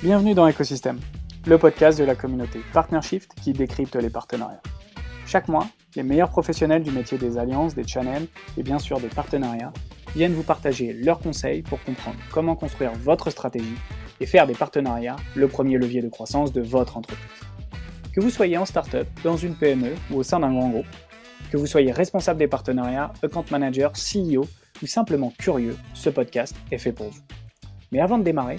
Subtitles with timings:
[0.00, 1.00] Bienvenue dans Ecosystem,
[1.44, 4.62] le podcast de la communauté Partnershift qui décrypte les partenariats.
[5.26, 9.08] Chaque mois, les meilleurs professionnels du métier des alliances, des channels et bien sûr des
[9.08, 9.72] partenariats
[10.14, 13.74] viennent vous partager leurs conseils pour comprendre comment construire votre stratégie
[14.20, 17.26] et faire des partenariats le premier levier de croissance de votre entreprise.
[18.14, 20.86] Que vous soyez en startup, dans une PME ou au sein d'un grand groupe,
[21.50, 24.46] que vous soyez responsable des partenariats, account manager, CEO
[24.80, 27.20] ou simplement curieux, ce podcast est fait pour vous.
[27.90, 28.58] Mais avant de démarrer,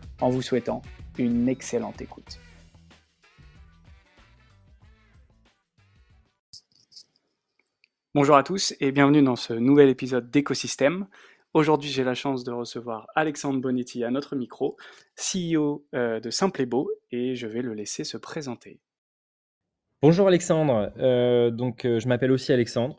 [0.21, 0.81] en vous souhaitant
[1.17, 2.39] une excellente écoute.
[8.13, 11.07] Bonjour à tous et bienvenue dans ce nouvel épisode d'Écosystème.
[11.53, 14.77] Aujourd'hui, j'ai la chance de recevoir Alexandre Bonetti à notre micro,
[15.15, 18.79] CEO euh, de Simple et Beau, et je vais le laisser se présenter.
[20.01, 22.97] Bonjour Alexandre, euh, donc euh, je m'appelle aussi Alexandre,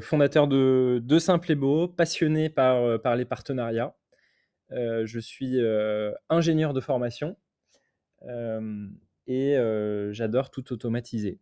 [0.00, 3.94] fondateur de, de Simple et Beau, passionné par, par les partenariats.
[4.70, 5.58] Je suis
[6.28, 7.36] ingénieur de formation
[9.26, 9.56] et
[10.12, 11.38] j'adore tout automatiser.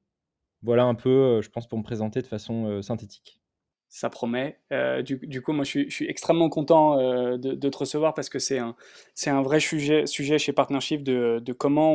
[0.63, 3.41] Voilà un peu, je pense, pour me présenter de façon synthétique
[3.89, 4.59] ça promet.
[4.73, 8.59] Euh, du, coup, moi, je suis, extrêmement content euh, de, te recevoir parce que c'est
[8.59, 11.95] un, vrai sujet, chez Partnership de, comment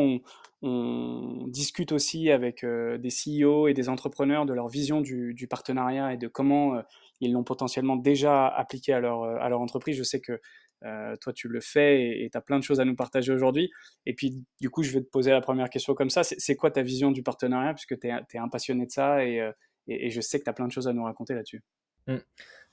[0.63, 6.13] on, discute aussi avec euh, des CEO et des entrepreneurs de leur vision du, partenariat
[6.13, 6.81] et de comment
[7.19, 9.97] ils l'ont potentiellement déjà appliqué à leur, à leur entreprise.
[9.97, 10.39] Je sais que
[10.81, 13.71] toi, tu le fais et tu as plein de choses à nous partager aujourd'hui.
[14.05, 16.23] Et puis, du coup, je vais te poser la première question comme ça.
[16.23, 17.73] C'est, quoi ta vision du partenariat?
[17.73, 19.51] Puisque tu es, un passionné de ça et,
[19.87, 21.63] et je sais que tu as plein de choses à nous raconter là-dessus.
[22.07, 22.15] Mmh.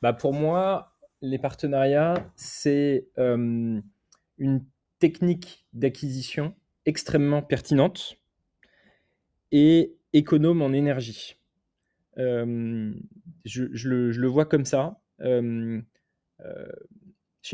[0.00, 3.82] Bah pour moi, les partenariats, c'est une
[4.99, 6.55] technique d'acquisition
[6.87, 8.16] extrêmement pertinente
[9.53, 11.37] et économe en énergie.
[12.16, 15.00] je, le, vois comme ça.
[15.21, 15.82] Euh,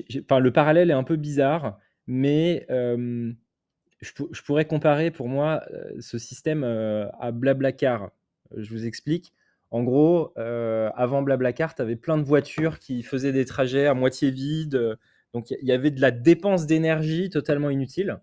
[0.08, 5.64] le parallèle est un peu bizarre, mais je, pourrais comparer pour moi
[6.00, 8.10] ce système à Blablacar.
[8.56, 9.32] Je vous explique.
[9.70, 13.94] En gros, euh, avant Blablacar, tu avais plein de voitures qui faisaient des trajets à
[13.94, 14.96] moitié vides.
[15.32, 18.20] Donc, il y avait de la dépense d'énergie totalement inutile.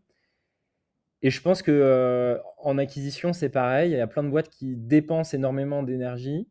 [1.21, 3.91] Et je pense que euh, en acquisition, c'est pareil.
[3.91, 6.47] Il y a plein de boîtes qui dépensent énormément d'énergie,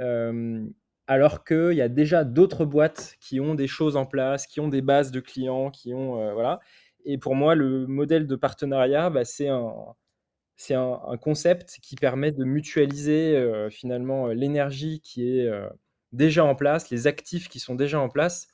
[0.00, 0.64] euh,
[1.06, 4.68] alors qu'il y a déjà d'autres boîtes qui ont des choses en place, qui ont
[4.68, 6.60] des bases de clients, qui ont voilà.
[7.04, 13.36] Et pour moi, le modèle de partenariat, bah, c'est un, concept qui permet de mutualiser
[13.36, 15.68] euh, finalement euh, l'énergie qui est euh,
[16.12, 18.48] déjà en place, les actifs qui sont déjà en place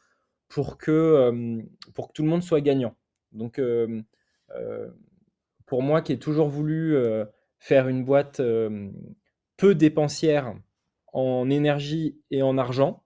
[0.48, 1.62] pour que,
[1.94, 2.96] pour que tout le monde soit gagnant.
[3.30, 3.60] Donc,
[5.66, 6.96] pour moi qui ai toujours voulu
[7.60, 8.42] faire une boîte
[9.56, 10.56] peu dépensière
[11.12, 13.04] en énergie et en argent,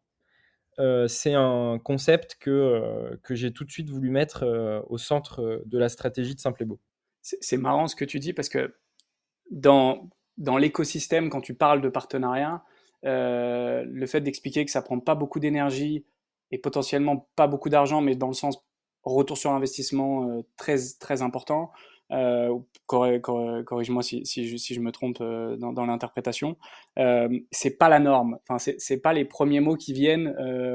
[1.06, 4.44] c'est un concept que, que j'ai tout de suite voulu mettre
[4.88, 6.80] au centre de la stratégie de Simple et Beau.
[7.22, 8.74] C'est marrant ce que tu dis parce que
[9.50, 12.64] dans, dans l'écosystème, quand tu parles de partenariat,
[13.04, 16.06] euh, le fait d'expliquer que ça prend pas beaucoup d'énergie
[16.50, 18.64] et potentiellement pas beaucoup d'argent, mais dans le sens
[19.02, 21.70] retour sur investissement euh, très, très important,
[22.14, 26.56] euh, corrige-moi si, si, je, si, je, me trompe euh, dans, dans l'interprétation,
[26.98, 28.38] euh, c'est pas la norme.
[28.48, 30.34] Enfin, c'est pas les premiers mots qui viennent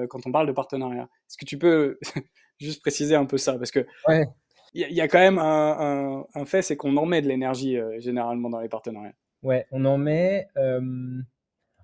[0.09, 1.03] quand on parle de partenariat.
[1.27, 1.97] Est-ce que tu peux
[2.59, 3.57] juste préciser un peu ça?
[3.57, 4.27] Parce que ouais
[4.73, 8.49] il y, a quand même un, fait, c'est qu'on en met de l'énergie euh, généralement
[8.49, 9.15] dans les partenariats.
[9.41, 10.47] Ouais, on en met.
[10.57, 11.21] Euh,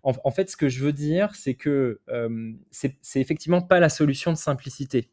[0.04, 4.32] en, fait, ce que je veux dire, c'est que euh, c'est effectivement pas la solution
[4.32, 5.12] de simplicité.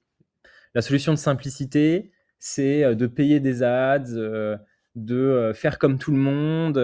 [0.75, 2.13] La solution de simplicité,
[2.45, 4.59] c'est de payer des ads,
[4.97, 6.75] de faire comme tout le monde,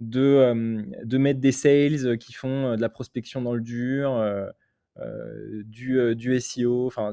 [0.00, 4.22] de, de mettre des sales qui font de la prospection dans le dur.
[5.64, 7.12] du, du SEO, enfin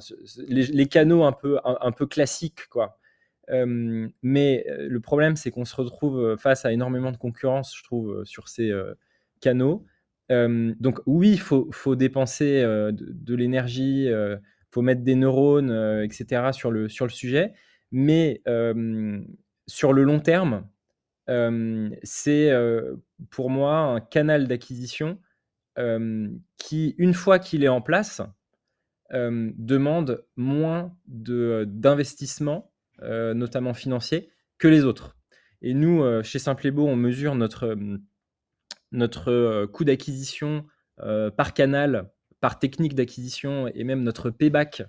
[0.49, 2.99] les, canaux un peu, un peu classiques quoi
[4.21, 8.49] mais le problème, c'est qu'on se retrouve face à énormément de concurrence, je trouve, sur
[8.49, 8.73] ces
[9.39, 9.85] canaux.
[10.29, 14.41] donc oui, il faut, faut, dépenser de, l'énergie, il
[14.71, 15.71] faut mettre des neurones,
[16.03, 16.51] etc.
[16.51, 17.53] Sur le, sur le sujet,
[17.91, 18.41] mais
[19.67, 20.67] sur le long terme,
[22.03, 22.51] c'est
[23.29, 25.19] pour moi un canal d'acquisition
[26.57, 28.21] qui, une fois qu'il est en place,
[29.11, 35.15] demande moins d'investissement notamment financier, que les autres.
[35.61, 37.77] Et nous, chez Simple Beau, on mesure notre,
[38.91, 40.65] notre coût d'acquisition
[40.97, 44.83] par canal, par technique d'acquisition et même notre payback,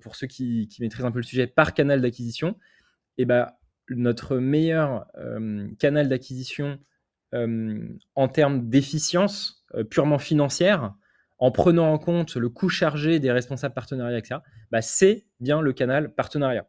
[0.00, 2.56] pour ceux qui, maîtrisent un peu le sujet, par canal d'acquisition.
[3.18, 3.50] Et ben,
[3.90, 5.06] notre meilleur
[5.78, 6.78] canal d'acquisition
[7.32, 10.94] en termes d'efficience purement financière,
[11.38, 14.40] en prenant en compte le coût chargé des responsables partenariats, etc.,
[14.70, 16.68] bah, c'est bien le canal partenariat.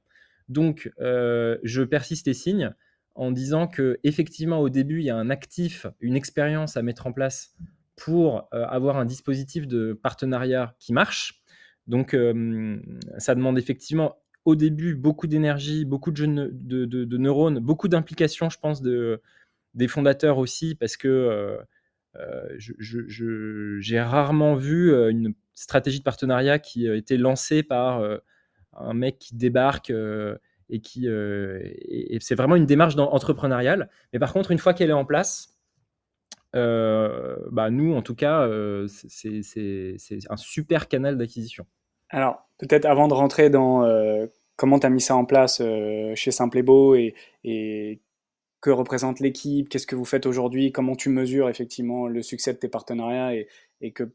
[0.50, 2.74] Donc, euh, je persiste et signe
[3.14, 7.06] en disant que effectivement au début il y a un actif, une expérience à mettre
[7.06, 7.54] en place
[7.96, 11.43] pour euh, avoir un dispositif de partenariat qui marche.
[11.88, 12.80] Donc, euh,
[13.18, 19.22] ça demande effectivement au début beaucoup d'énergie, beaucoup de, neurones, beaucoup d'implications, je pense, de,
[19.74, 21.58] des fondateurs aussi, parce que
[22.16, 28.18] euh, j'ai rarement vu euh, une stratégie de partenariat qui a été lancée par euh,
[28.74, 29.92] un mec qui débarque
[30.70, 31.08] et qui
[32.22, 33.90] c'est vraiment une démarche entrepreneuriale.
[34.12, 35.53] Mais par contre, une fois qu'elle est en place,
[36.54, 38.48] bah nous, en tout cas,
[38.88, 39.42] c'est
[40.30, 41.66] un super canal d'acquisition.
[42.10, 43.84] Alors, peut-être avant de rentrer dans
[44.56, 45.62] comment tu as mis ça en place
[46.16, 48.02] chez Simple et Beau et,
[48.62, 52.58] que représente l'équipe, qu'est-ce que vous faites aujourd'hui, comment tu mesures effectivement le succès de
[52.60, 53.50] tes partenariats et,
[53.82, 54.14] et que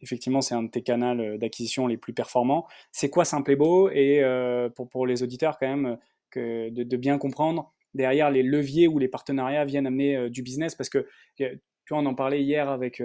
[0.00, 2.66] effectivement c'est un de tes canaux euh, d'acquisition les plus performants.
[2.92, 5.98] C'est quoi Simple et Beau et euh, pour, pour les auditeurs quand même
[6.30, 10.74] que de, bien comprendre derrière les leviers où les partenariats viennent amener euh, du business?
[10.74, 11.06] Parce que
[11.86, 13.02] tu vois, on en parlait hier avec,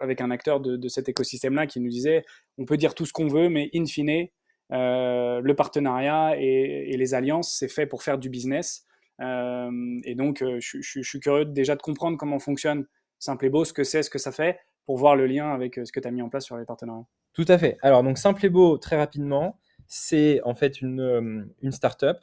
[0.00, 2.24] avec un acteur de, de cet écosystème-là qui nous disait
[2.58, 4.28] on peut dire tout ce qu'on veut, mais in fine,
[4.70, 8.86] le partenariat et, les alliances, c'est fait pour faire du business.
[9.20, 12.86] Euh, et donc, euh, je, suis curieux déjà de comprendre comment fonctionne
[13.18, 15.78] Simple et Beau, ce que c'est, ce que ça fait, pour voir le lien avec
[15.78, 17.06] euh, ce que tu as mis en place sur les partenariats.
[17.32, 17.78] Tout à fait.
[17.82, 22.18] Alors, donc Simple et Beau, très rapidement, c'est en fait une, une startup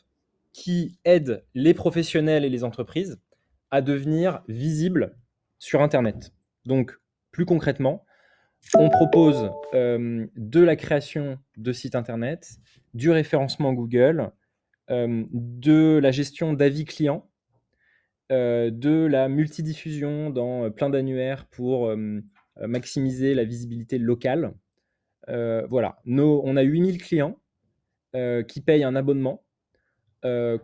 [0.54, 3.20] qui aide les professionnels et les entreprises
[3.72, 5.18] à devenir visibles
[5.60, 6.34] sur Internet.
[6.66, 6.98] Donc,
[7.32, 8.06] plus concrètement,
[8.76, 12.60] on propose de la création de sites Internet,
[12.94, 14.32] du référencement Google,
[14.92, 17.30] euh, de la gestion d'avis clients,
[18.32, 21.96] euh, de la multidiffusion dans euh, plein d'annuaires pour
[22.60, 24.54] maximiser la visibilité locale.
[25.28, 27.40] voilà, on a 8000 clients
[28.14, 29.44] qui payent un abonnement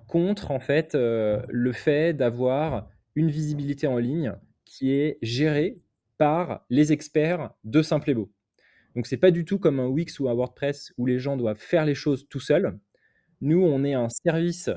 [0.07, 5.81] contre en fait le fait d'avoir une visibilité en ligne qui est gérée
[6.19, 8.31] par les experts de Simple et Beau.
[8.95, 11.57] Donc c'est pas du tout comme un Wix ou un WordPress où les gens doivent
[11.57, 12.77] faire les choses tout seuls.
[13.41, 14.69] Nous, on est un service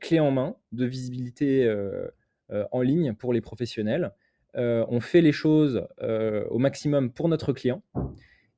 [0.00, 1.68] clé en main de visibilité
[2.70, 4.12] en ligne pour les professionnels.
[4.54, 7.82] on fait les choses au maximum pour notre client.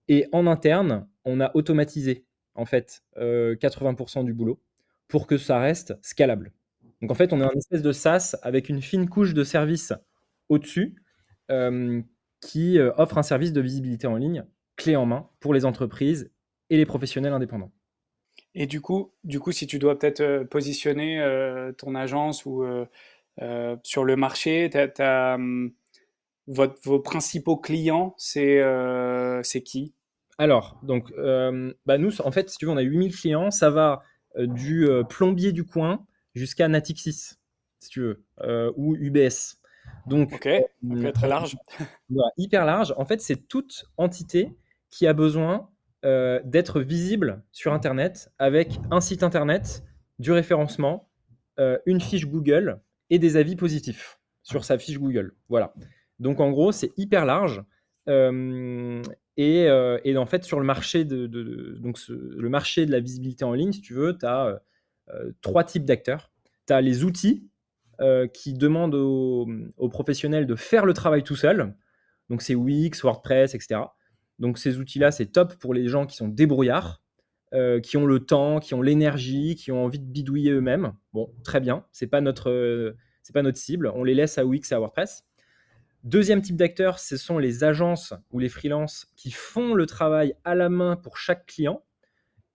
[0.08, 4.60] Et en interne, on a automatisé en fait 80% du boulot
[5.08, 6.52] pour que ça reste scalable.
[7.00, 9.92] Donc en fait, on est un espèce de SaaS avec une fine couche de services
[10.48, 10.96] au-dessus
[12.40, 14.44] qui offre un service de visibilité en ligne
[14.76, 16.30] clé en main pour les entreprises
[16.70, 17.72] et les professionnels indépendants.
[18.54, 22.64] Et du coup, du coup, si tu dois peut-être euh, positionner euh, ton agence ou
[22.64, 25.72] euh, sur le marché, hum,
[26.46, 28.60] vos principaux clients, c'est
[29.44, 29.94] c'est qui?
[30.38, 31.12] Alors, donc,
[31.86, 33.50] bah nous, en fait, si tu veux, on a 8000 clients.
[33.50, 34.02] Ça va
[34.36, 37.34] du plombier du coin jusqu'à Natixis,
[37.80, 38.24] si tu veux,
[38.76, 39.58] ou UBS.
[40.06, 40.48] Donc, ok,
[41.14, 41.56] très large.
[42.36, 42.94] hyper large.
[42.96, 44.56] En fait, c'est toute entité
[44.90, 45.68] qui a besoin
[46.04, 49.84] euh, d'être visible sur Internet avec un site Internet,
[50.18, 51.10] du référencement,
[51.58, 55.34] euh, une fiche Google et des avis positifs sur sa fiche Google.
[55.50, 55.74] Voilà.
[56.18, 57.62] Donc en gros, c'est hyper large.
[58.08, 59.02] Euh,
[59.36, 61.26] et, en fait, sur le marché de,
[61.80, 64.60] donc le marché de la visibilité en ligne, si tu veux, tu as
[65.40, 66.30] trois types d'acteurs.
[66.66, 67.48] Tu as les outils
[68.32, 71.74] qui demandent aux, professionnels de faire le travail tout seul.
[72.30, 73.80] Donc c'est Wix, WordPress, etc.
[74.40, 77.02] Donc ces outils-là, c'est top pour les gens qui sont débrouillards,
[77.52, 80.94] euh, qui ont le temps, qui ont l'énergie, qui ont envie de bidouiller eux-mêmes.
[81.12, 82.92] Bon, très bien, c'est pas euh,
[83.32, 83.92] pas notre cible.
[83.94, 85.24] On les laisse à Wix et à WordPress.
[86.02, 90.54] Deuxième type d'acteurs, ce sont les agences ou les freelances qui font le travail à
[90.54, 91.84] la main pour chaque client.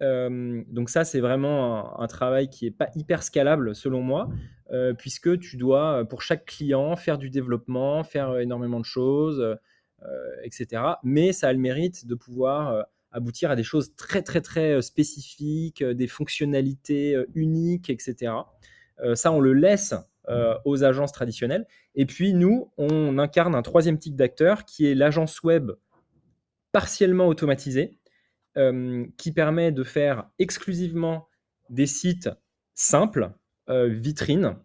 [0.01, 4.29] Donc ça, c'est vraiment un, travail qui n'est pas hyper scalable selon moi,
[4.97, 9.57] puisque tu dois, pour chaque client, faire du développement, faire énormément de choses,
[10.43, 10.81] etc.
[11.03, 15.83] Mais ça a le mérite de pouvoir aboutir à des choses très très très spécifiques,
[15.83, 18.33] des fonctionnalités uniques, etc.
[19.13, 19.93] ça, on le laisse
[20.65, 21.67] aux agences traditionnelles.
[21.95, 25.71] Et puis nous, on incarne un troisième type d'acteur qui est l'agence web
[26.71, 27.97] partiellement automatisée,
[29.17, 31.27] qui permet de faire exclusivement
[31.69, 32.29] des sites
[32.73, 33.31] simples,
[33.67, 34.55] vitrine,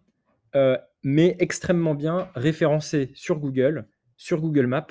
[1.03, 4.87] mais extrêmement bien référencé sur Google, sur Google Maps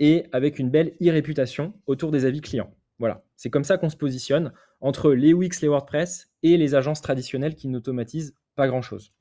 [0.00, 2.74] et avec une belle e-réputation autour des avis clients.
[2.98, 7.02] Voilà, c'est comme ça qu'on se positionne entre les Wix, les WordPress et les agences
[7.02, 9.12] traditionnelles qui n'automatisent pas grand-chose.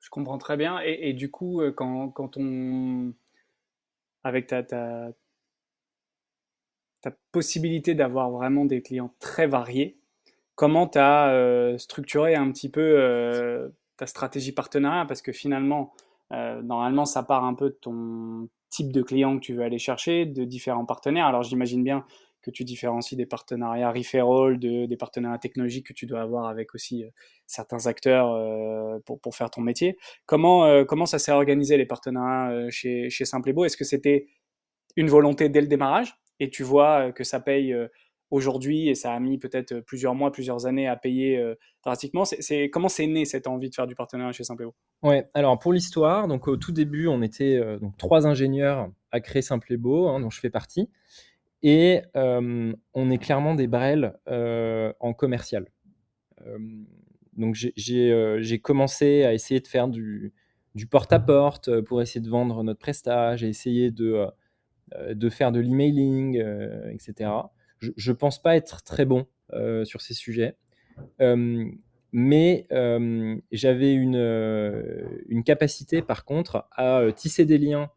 [0.00, 0.80] Je comprends très bien.
[0.80, 3.12] Et, du coup, euh, quand, on...
[4.22, 5.12] Avec ta, ta,
[7.00, 9.98] ta possibilité d'avoir vraiment des clients très variés,
[10.54, 15.06] comment tu as euh, structuré un petit peu euh, ta stratégie partenariat?
[15.06, 15.92] Parce que finalement,
[16.30, 20.26] normalement, ça part un peu de ton type de client que tu veux aller chercher,
[20.26, 21.26] de différents partenaires.
[21.26, 22.04] Alors j'imagine bien
[22.42, 26.74] que tu différencies des partenariats referral, de, des partenariats technologiques que tu dois avoir avec
[26.74, 27.08] aussi euh,
[27.46, 29.98] certains acteurs euh, pour, pour, faire ton métier.
[30.26, 34.26] Comment, euh, comment ça s'est organisé les partenariats chez, chez Simple Est-ce que c'était
[34.96, 36.14] une volonté dès le démarrage?
[36.40, 37.76] Et tu vois que ça paye
[38.30, 41.54] aujourd'hui et ça a mis peut-être plusieurs mois, plusieurs années à payer
[41.84, 42.24] drastiquement.
[42.24, 45.72] C'est, comment c'est né cette envie de faire du partenariat chez Simplebo Ouais, alors pour
[45.72, 50.30] l'histoire, donc au tout début, on était donc trois ingénieurs à créer Simplebo, hein, dont
[50.30, 50.88] je fais partie.
[51.62, 55.66] Et on est clairement des brels en commercial.
[57.36, 60.32] donc j'ai commencé à essayer de faire du,
[60.90, 63.36] porte-à-porte pour essayer de vendre notre prestat.
[63.36, 64.26] J'ai essayé de,
[65.12, 66.36] de faire de l'emailing,
[66.90, 67.30] etc.
[67.80, 69.26] Je ne pense pas être très bon
[69.84, 70.56] sur ces sujets.
[72.12, 72.66] mais
[73.52, 77.90] j'avais une, capacité, par contre, à tisser des liens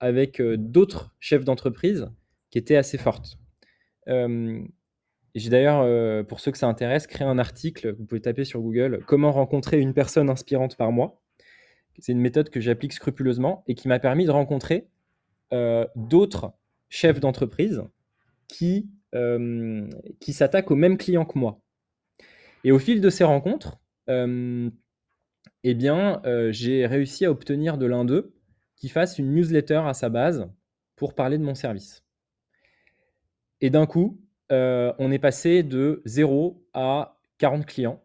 [0.00, 2.10] avec d'autres chefs d'entreprise
[2.50, 3.38] qui était assez forte.
[4.06, 9.04] j'ai d'ailleurs, pour ceux que ça intéresse, créé un article, vous pouvez taper sur Google,
[9.06, 11.20] Comment rencontrer une personne inspirante par mois.
[11.98, 14.88] C'est une méthode que j'applique scrupuleusement et qui m'a permis de rencontrer
[15.96, 16.52] d'autres
[16.88, 17.82] chefs d'entreprise
[18.48, 18.88] qui,
[20.20, 21.60] qui s'attaquent aux mêmes clients que moi.
[22.64, 28.34] Et au fil de ces rencontres, eh bien, j'ai réussi à obtenir de l'un d'eux
[28.76, 30.48] qui fasse une newsletter à sa base
[30.96, 32.04] pour parler de mon service.
[33.60, 34.20] Et d'un coup,
[34.52, 38.02] euh, on est passé de 0 à 40 clients,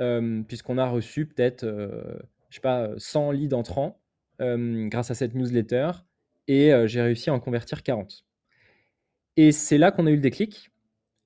[0.00, 2.18] euh, puisqu'on a reçu peut-être, euh,
[2.50, 4.00] je pas, 100 leads entrants
[4.40, 5.90] grâce à cette newsletter,
[6.48, 8.24] et j'ai réussi à en convertir 40.
[9.36, 10.70] Et c'est là qu'on a eu le déclic,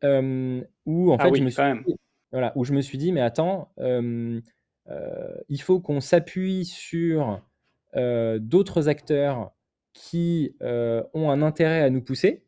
[0.02, 1.94] où en ah fait, je me suis dit,
[2.32, 7.40] voilà, où je me suis dit, mais attends, il faut qu'on s'appuie sur
[7.94, 9.52] d'autres acteurs
[9.94, 12.44] qui ont un intérêt à nous pousser,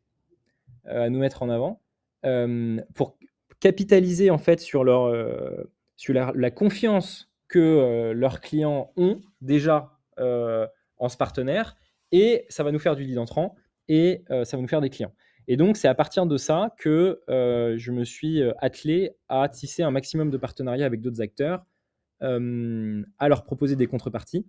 [0.86, 1.80] euh, à nous mettre en avant
[2.26, 3.16] euh, pour
[3.60, 11.08] capitaliser en fait sur, leur, euh, sur la, confiance que leurs clients ont déjà en
[11.08, 11.76] ce partenaire
[12.14, 13.56] et ça va nous faire du lead entrant
[13.88, 15.12] et ça va nous faire des clients.
[15.46, 19.90] Et donc, c'est à partir de ça que je me suis attelé à tisser un
[19.90, 21.66] maximum de partenariats avec d'autres acteurs,
[22.20, 24.46] à leur proposer des contreparties,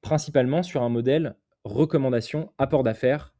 [0.00, 3.34] principalement sur un modèle recommandation, apport d'affaires,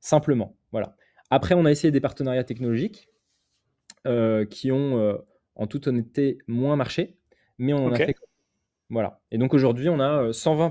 [0.00, 0.56] simplement.
[0.72, 0.96] Voilà.
[1.30, 3.10] Après, on a essayé des partenariats technologiques
[4.06, 5.16] euh, qui ont, euh,
[5.56, 7.16] en toute honnêteté, moins marché,
[7.58, 8.14] mais on en a fait.
[8.88, 9.20] Voilà.
[9.32, 10.70] Et donc aujourd'hui, on a 120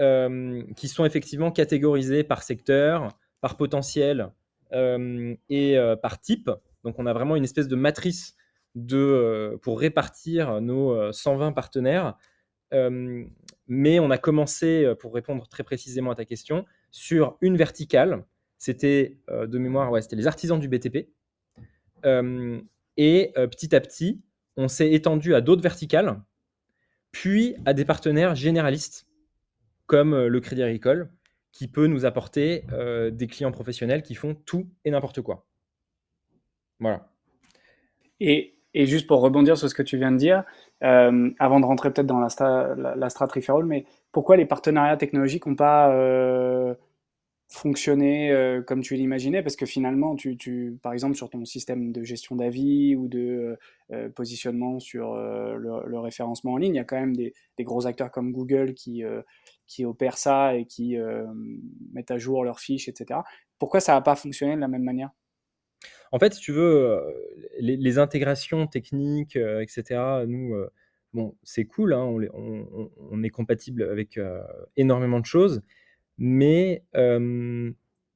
[0.00, 3.08] euh, qui sont effectivement catégorisés par secteur,
[3.40, 4.30] par potentiel
[4.70, 6.50] et par type.
[6.84, 8.36] Donc on a vraiment une espèce de matrice
[9.62, 12.18] pour répartir nos 120 partenaires.
[12.70, 18.24] mais on a commencé, pour répondre très précisément à ta question, sur une verticale.
[18.58, 21.08] C'était euh, de mémoire, ouais, c'était les artisans du BTP.
[22.04, 22.60] Euh,
[22.96, 24.20] et euh, petit à petit,
[24.56, 26.20] on s'est étendu à d'autres verticales,
[27.12, 29.06] puis à des partenaires généralistes,
[29.88, 31.10] comme le Crédit Agricole,
[31.50, 32.64] qui peut nous apporter
[33.10, 35.48] des clients professionnels qui font tout et n'importe quoi.
[36.78, 37.10] Voilà.
[38.20, 40.44] Et, juste pour rebondir sur ce que tu viens de dire,
[40.80, 43.28] avant de rentrer peut-être dans la, la strat
[43.64, 46.74] mais pourquoi les partenariats technologiques n'ont pas euh,
[47.48, 49.42] fonctionné euh, comme tu l'imaginais?
[49.42, 53.58] Parce que finalement, tu, par exemple, sur ton système de gestion d'avis ou de
[53.92, 58.10] euh, positionnement sur le, référencement en ligne, il y a quand même des, gros acteurs
[58.10, 59.02] comme Google qui,
[59.68, 60.96] qui opèrent ça et qui
[61.92, 63.20] mettent à jour leurs fiches, etc.
[63.58, 65.10] Pourquoi ça n'a pas fonctionné de la même manière?
[66.10, 67.00] En fait, si tu veux,
[67.60, 70.54] les, les intégrations techniques, etc., nous,
[71.12, 74.42] bon, c'est cool, hein, on, est compatible avec euh,
[74.76, 75.62] énormément de choses,
[76.18, 77.70] mais euh,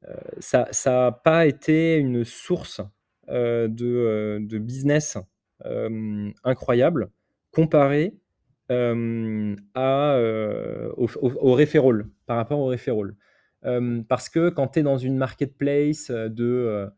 [0.05, 2.81] euh, ça n'a pas été une source
[3.29, 5.17] de, business
[6.45, 7.11] incroyable
[7.53, 8.15] comparé
[9.75, 10.19] à,
[10.97, 11.59] au, au,
[12.27, 13.15] par rapport au referral.
[14.09, 16.89] parce que quand tu es dans une marketplace de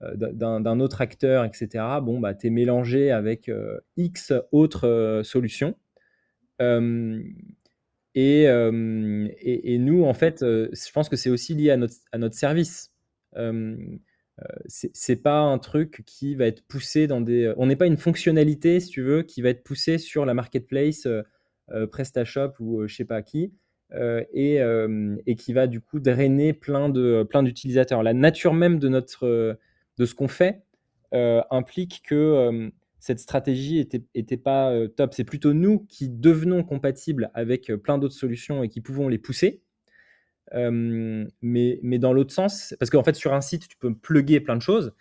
[0.00, 3.50] d'un autre acteur, etc., bon, bah, tu es mélangé avec
[3.96, 5.74] X autres solutions.
[8.16, 12.34] Et, et, nous, en fait, je pense que c'est aussi lié à notre, à notre
[12.34, 12.92] service.
[14.40, 17.52] Euh, c'est pas un truc qui va être poussé dans des.
[17.56, 21.06] On n'est pas une fonctionnalité, si tu veux, qui va être poussée sur la marketplace
[21.92, 23.52] PrestaShop ou je sais pas qui.
[24.32, 24.58] et,
[25.26, 28.02] et, qui va du coup drainer plein de plein d'utilisateurs.
[28.02, 29.56] La nature même de notre
[29.98, 30.64] de ce qu'on fait
[31.12, 35.14] implique que cette stratégie était, était pas top.
[35.14, 39.62] C'est plutôt nous qui devenons compatibles avec plein d'autres solutions et qui pouvons les pousser
[40.52, 44.56] mais, mais dans l'autre sens, parce qu'en fait, sur un site, tu peux plugger plein
[44.56, 44.92] de choses,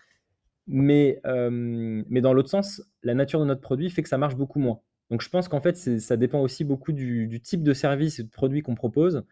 [0.67, 4.59] mais, mais dans l'autre sens, la nature de notre produit fait que ça marche beaucoup
[4.59, 4.79] moins.
[5.09, 8.29] Donc, je pense qu'en fait, ça dépend aussi beaucoup du, type de service et de
[8.29, 9.23] produit qu'on propose,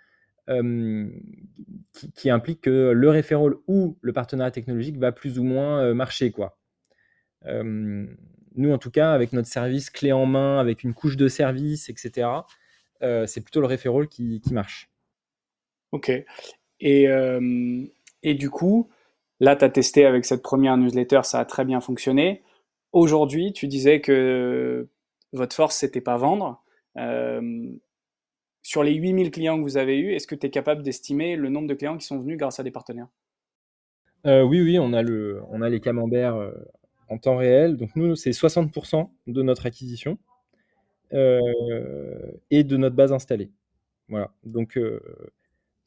[2.15, 6.31] qui, implique que le referral ou le partenariat technologique va plus ou moins marcher.
[6.31, 6.57] Quoi.
[7.45, 11.89] nous, en tout cas, avec notre service clé en main, avec une couche de service,
[11.89, 12.27] etc.,
[13.25, 14.90] c'est plutôt le referral qui, qui marche.
[15.91, 16.11] Ok.
[16.79, 17.83] Et, euh,
[18.23, 18.89] et du coup,
[19.39, 22.41] là, tu as testé avec cette première newsletter, ça a très bien fonctionné.
[22.91, 24.87] Aujourd'hui, tu disais que
[25.31, 26.61] votre force, c'était pas vendre.
[26.97, 27.69] Euh,
[28.63, 31.49] sur les 8000 clients que vous avez eus, est-ce que tu es capable d'estimer le
[31.49, 33.07] nombre de clients qui sont venus grâce à des partenaires?
[34.25, 36.51] Euh, Oui, oui, on a, le, on a les camemberts
[37.09, 37.77] en temps réel.
[37.77, 40.17] Donc nous, c'est 60% de notre acquisition
[41.11, 43.51] et de notre base installée.
[44.09, 44.31] Voilà.
[44.43, 44.77] Donc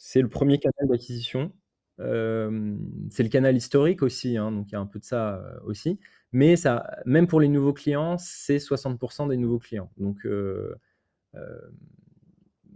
[0.07, 1.51] c'est le premier canal d'acquisition.
[1.99, 5.99] c'est le canal historique aussi, hein, donc il y a un peu de ça aussi.
[6.33, 9.91] Mais ça, même pour les nouveaux clients, c'est 60% des nouveaux clients.
[9.97, 10.27] Donc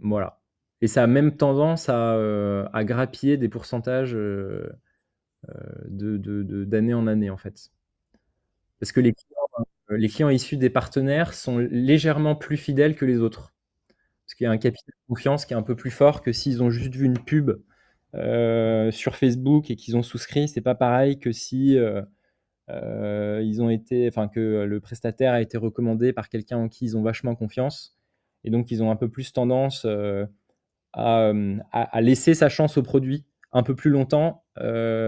[0.01, 0.41] voilà.
[0.81, 4.17] Et ça a même tendance à, grappiller des pourcentages
[5.85, 7.71] d'année en année, en fait.
[8.79, 9.13] Parce que les
[9.89, 13.53] les clients issus des partenaires sont légèrement plus fidèles que les autres.
[14.29, 16.31] Parce qu'il y a un capital de confiance qui est un peu plus fort que
[16.31, 17.49] s'ils ont juste vu une pub
[18.13, 20.47] euh, sur Facebook et qu'ils ont souscrit.
[20.47, 22.03] C'est pas pareil que si euh,
[22.69, 26.85] euh, ils ont été, enfin que le prestataire a été recommandé par quelqu'un en qui
[26.85, 27.97] ils ont vachement confiance.
[28.43, 29.87] Et donc ils ont un peu plus tendance
[30.93, 31.33] à,
[31.99, 34.43] laisser sa chance au produit un peu plus longtemps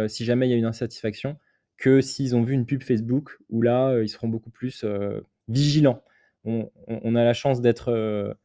[0.07, 1.37] si jamais il y a une insatisfaction
[1.77, 4.83] que s'ils ont vu une pub Facebook où là ils seront beaucoup plus
[5.47, 6.01] vigilants.
[6.43, 8.35] On, a la chance d'être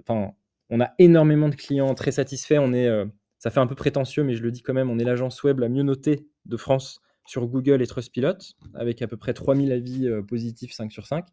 [0.00, 0.32] enfin,
[0.70, 2.58] on a énormément de clients très satisfaits.
[2.60, 3.06] On est, euh,
[3.38, 5.58] ça fait un peu prétentieux, mais je le dis quand même, on est l'agence web
[5.58, 8.38] la mieux notée de France sur Google et Trustpilot,
[8.74, 11.26] avec à peu près 3000 avis euh, positifs 5 sur 5.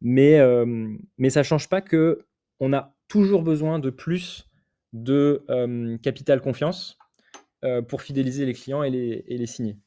[0.00, 0.38] Mais,
[1.16, 2.26] mais ça ne change pas que
[2.60, 4.50] on a toujours besoin de plus
[4.92, 5.46] de
[6.02, 6.98] capital confiance
[7.88, 9.78] pour fidéliser les clients et les, signer.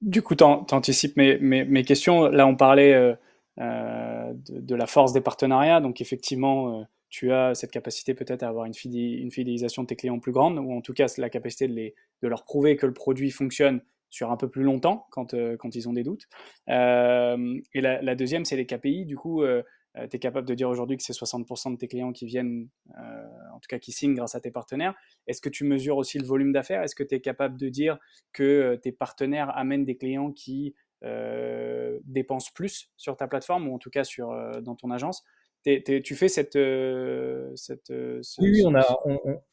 [0.00, 2.28] Du coup, tu anticipes mes, mes, questions.
[2.28, 3.18] Là, on parlait
[3.58, 5.80] euh, de, la force des partenariats.
[5.80, 10.20] Donc effectivement, euh, tu as cette capacité peut-être à avoir une, fidélisation de tes clients
[10.20, 12.94] plus grande, ou en tout cas la capacité de, les, de leur prouver que le
[12.94, 16.28] produit fonctionne sur un peu plus longtemps quand, euh, quand ils ont des doutes.
[16.68, 19.04] et la, deuxième, c'est les KPI.
[19.04, 22.26] Du coup, tu es capable de dire aujourd'hui que c'est 60% de tes clients qui
[22.26, 24.94] viennent, en tout cas qui signent grâce à tes partenaires.
[25.26, 26.82] Est-ce que tu mesures aussi le volume d'affaires?
[26.82, 27.98] Est-ce que tu es capable de dire
[28.32, 33.78] que tes partenaires amènent des clients qui euh, dépenses plus sur ta plateforme ou en
[33.78, 35.24] tout cas sur, euh, dans ton agence.
[35.64, 36.56] tu fais cette.
[36.56, 37.92] Euh, cette
[38.38, 38.84] oui, on a,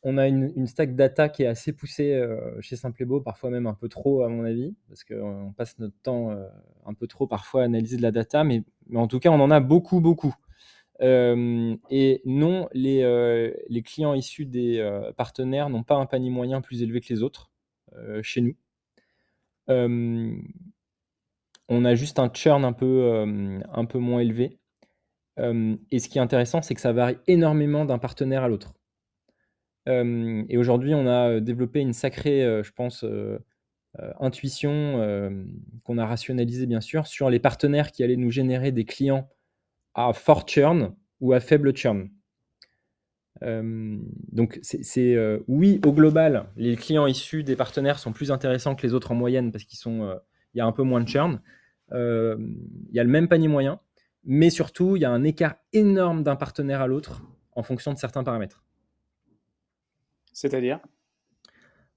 [0.03, 2.21] on, a une, stack data qui est assez poussée
[2.61, 6.35] chez Simplebo, parfois même un peu trop, à mon avis, parce qu'on passe notre temps
[6.85, 9.39] un peu trop parfois à analyser de la data, mais, mais en tout cas, on
[9.39, 10.33] en a beaucoup, beaucoup.
[11.01, 17.01] et non, les, les, clients issus des partenaires n'ont pas un panier moyen plus élevé
[17.01, 17.51] que les autres
[18.21, 18.55] chez nous
[21.69, 24.59] on a juste un churn un peu, euh, moins élevé.
[25.39, 28.73] Euh, et ce qui est intéressant, c'est que ça varie énormément d'un partenaire à l'autre.
[29.87, 33.05] Euh, et aujourd'hui, on a développé une sacrée, je pense,
[34.19, 35.45] intuition
[35.83, 39.29] qu'on a rationalisée bien sûr sur les partenaires qui allaient nous générer des clients
[39.95, 42.09] à fort churn ou à faible churn.
[43.41, 48.93] donc c'est oui au global, les clients issus des partenaires sont plus intéressants que les
[48.93, 50.19] autres en moyenne parce qu'ils sont
[50.53, 51.39] il y a un peu moins de churn.
[51.93, 52.37] Euh,
[52.89, 53.79] il y a le même panier moyen,
[54.23, 57.21] mais surtout, il y a un écart énorme d'un partenaire à l'autre
[57.53, 58.63] en fonction de certains paramètres.
[60.33, 60.79] C'est-à-dire?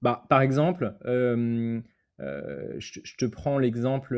[0.01, 1.79] Bah, Par exemple, euh,
[2.19, 4.15] euh, je, te prends l'exemple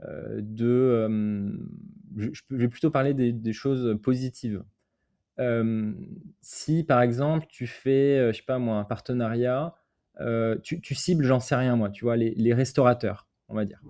[0.00, 1.58] de...
[2.16, 4.62] Je, vais plutôt parler des, choses positives.
[6.40, 9.74] si par exemple tu fais, je sais pas moi, un partenariat
[10.62, 13.80] tu, cibles, j'en sais rien moi, tu vois, les, restaurateurs, on va dire.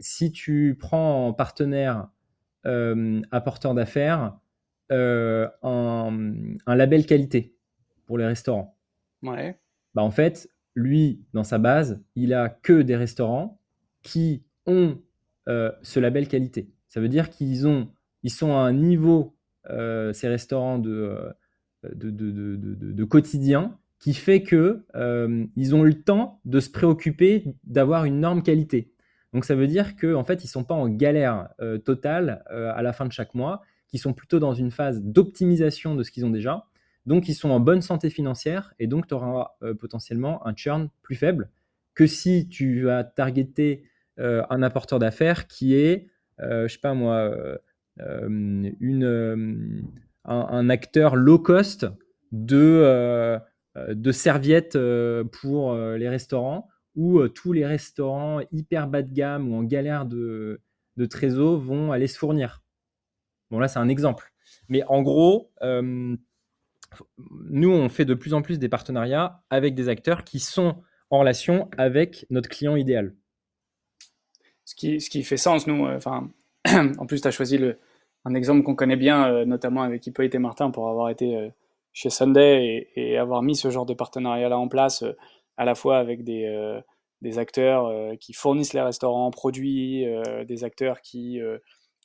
[0.00, 2.08] si tu prends en partenaire
[3.30, 4.38] apporteur d'affaires
[4.90, 5.48] un,
[6.66, 7.54] un, label qualité
[8.06, 8.76] pour les restaurants,
[9.22, 9.58] ouais.
[9.94, 13.60] bah en fait, lui, dans sa base, il a que des restaurants
[14.02, 14.98] qui ont
[15.46, 16.70] ce label qualité.
[16.88, 17.90] Ça veut dire qu'ils ont,
[18.22, 19.36] ils sont à un niveau,
[19.68, 21.34] ces restaurants de,
[21.92, 24.84] de, de, de, quotidien, qui fait que
[25.56, 28.92] ils ont le temps de se préoccuper d'avoir une norme qualité.
[29.32, 31.48] Donc ça veut dire qu'en en fait, ils sont pas en galère
[31.86, 36.02] totale à la fin de chaque mois, qu'ils sont plutôt dans une phase d'optimisation de
[36.02, 36.66] ce qu'ils ont déjà.
[37.06, 41.16] Donc ils sont en bonne santé financière et donc tu auras potentiellement un churn plus
[41.16, 41.48] faible
[41.94, 43.84] que si tu vas targeter
[44.18, 46.08] un apporteur d'affaires qui est,
[46.40, 47.34] je sais pas moi,
[47.98, 49.82] une,
[50.26, 51.86] un, acteur low cost
[52.32, 53.40] de,
[53.76, 54.78] de serviettes
[55.32, 60.60] pour les restaurants où tous les restaurants hyper bas de gamme ou en galère de,
[60.96, 62.62] de trésor vont aller se fournir.
[63.50, 64.32] Bon, là, c'est un exemple.
[64.68, 65.50] Mais en gros,
[67.50, 71.18] nous, on fait de plus en plus des partenariats avec des acteurs qui sont en
[71.18, 73.14] relation avec notre client idéal.
[74.64, 75.84] Ce qui, ce qui fait sens, nous,
[76.66, 77.78] en plus, tu as choisi le,
[78.24, 81.48] un exemple qu'on connaît bien, euh, notamment avec Hippolyte et Martin, pour avoir été euh,
[81.94, 85.16] chez Sunday et, avoir mis ce genre de partenariat-là en place, euh,
[85.56, 86.80] à la fois avec des,
[87.22, 90.04] des acteurs qui fournissent les restaurants, produits,
[90.48, 91.38] des acteurs qui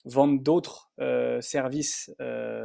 [0.05, 0.91] vendent d'autres
[1.41, 2.11] services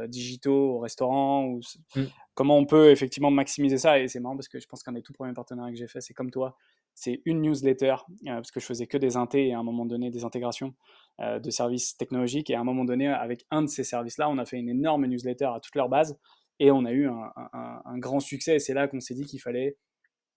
[0.07, 1.61] digitaux au restaurant, ou
[1.95, 2.03] mm.
[2.35, 3.97] comment on peut effectivement maximiser ça.
[3.97, 6.01] Et c'est marrant parce que je pense qu'un des tout premiers partenariats que j'ai fait,
[6.01, 6.55] c'est comme toi,
[6.93, 7.95] c'est une newsletter,
[8.27, 10.75] parce que je faisais que des intés et à un moment donné des intégrations.
[11.21, 12.49] Euh, de services technologiques.
[12.49, 15.05] Et à un moment donné, avec un de ces services-là, on a fait une énorme
[15.05, 16.19] newsletter à toute leur base
[16.59, 18.59] et on a eu un, grand succès.
[18.59, 19.77] C'est là qu'on s'est dit qu'il fallait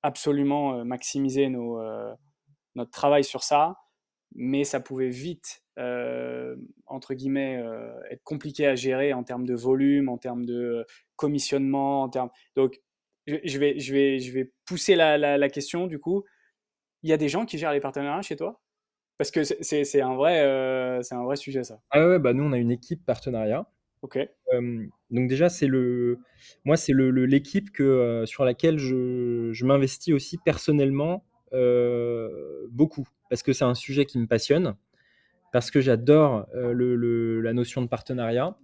[0.03, 2.13] absolument euh, maximiser nos, euh,
[2.75, 3.77] notre travail sur ça,
[4.35, 5.65] mais ça pouvait vite,
[6.87, 7.63] entre guillemets,
[8.11, 10.85] être compliqué à gérer en termes de volume, en termes de
[11.17, 12.31] commissionnement, en termes...
[12.57, 12.81] Donc,
[13.27, 16.25] je vais, je vais, je vais pousser la, la question, du coup.
[17.03, 18.61] Il y a des gens qui gèrent les partenariats chez toi?
[19.19, 21.81] Parce que c'est un, vrai, euh, un vrai sujet, ça.
[21.91, 23.69] Ah ouais, bah nous, on a une équipe partenariat.
[24.03, 24.17] Ok.
[25.11, 26.19] Donc déjà, c'est le,
[26.65, 31.25] moi, c'est l'équipe le, que, euh, sur laquelle je, je m'investis aussi personnellement
[32.71, 34.75] beaucoup, parce que c'est un sujet qui me passionne,
[35.53, 38.57] parce que j'adore le, la notion de partenariat,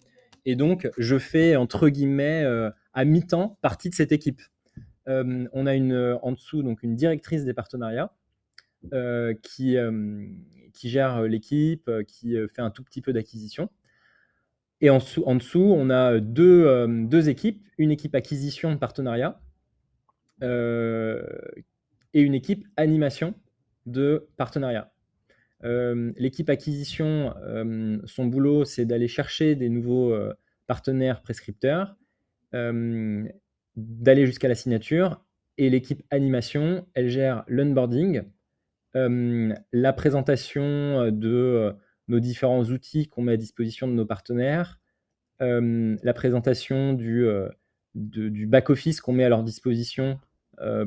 [0.45, 2.45] et donc je fais, entre guillemets,
[2.93, 4.43] à mi-temps, partie de cette équipe.
[5.07, 8.13] on a une, en dessous donc une directrice des partenariats,
[9.43, 9.77] qui,
[10.75, 13.71] qui gère l'équipe, qui fait un tout petit peu d'acquisition.
[14.81, 19.41] Et en, dessous, on a deux, deux équipes, une équipe acquisition de partenariat
[20.43, 23.35] et une équipe animation
[23.87, 24.93] de partenariat.
[25.63, 27.33] L'équipe acquisition,
[28.05, 30.15] son boulot, c'est d'aller chercher des nouveaux
[30.67, 31.97] partenaires prescripteurs,
[32.53, 35.25] d'aller jusqu'à la signature.
[35.57, 38.23] Et l'équipe animation, elle gère l'onboarding,
[38.95, 41.75] la présentation de
[42.09, 44.81] nos différents outils qu'on met à disposition de nos partenaires,
[45.41, 47.27] la présentation du,
[47.95, 50.19] du back-office qu'on met à leur disposition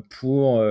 [0.08, 0.62] pour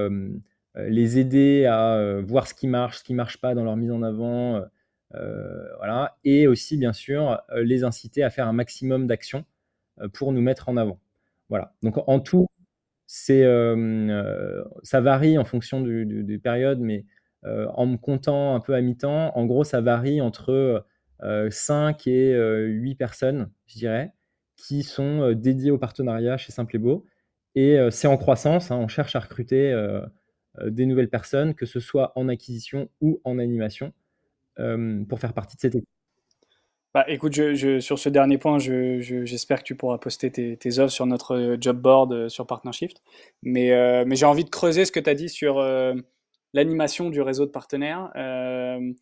[0.76, 3.92] les aider à voir ce qui marche, ce qui ne marche pas dans leur mise
[3.92, 4.64] en avant,
[5.12, 9.46] voilà, et aussi bien sûr les inciter à faire un maximum d'actions
[10.14, 11.00] pour nous mettre en avant.
[11.50, 11.74] Voilà.
[11.82, 12.48] Donc en tout,
[13.06, 13.44] c'est,
[14.84, 17.17] ça varie en fonction des périodes, mais euh,
[17.76, 20.86] en me comptant un peu à mi-temps, en gros, ça varie entre
[21.22, 24.14] 5 euh, et 8 euh, personnes, je dirais,
[24.56, 27.06] qui sont dédiées au partenariat chez Simple et Beau.
[27.56, 29.74] Et c'est en croissance, hein, on cherche à recruter
[30.64, 33.94] des nouvelles personnes, que ce soit en acquisition ou en animation,
[34.56, 35.90] pour faire partie de cette équipe.
[36.94, 37.34] Bah, écoute,
[37.80, 41.82] sur ce dernier point, j'espère que tu pourras poster tes, tes, offres sur notre job
[41.82, 43.02] board sur Partnershift.
[43.42, 45.60] Mais, mais j'ai envie de creuser ce que tu as dit sur
[46.54, 48.12] l'animation du réseau de partenaires.
[48.16, 48.94] Euh,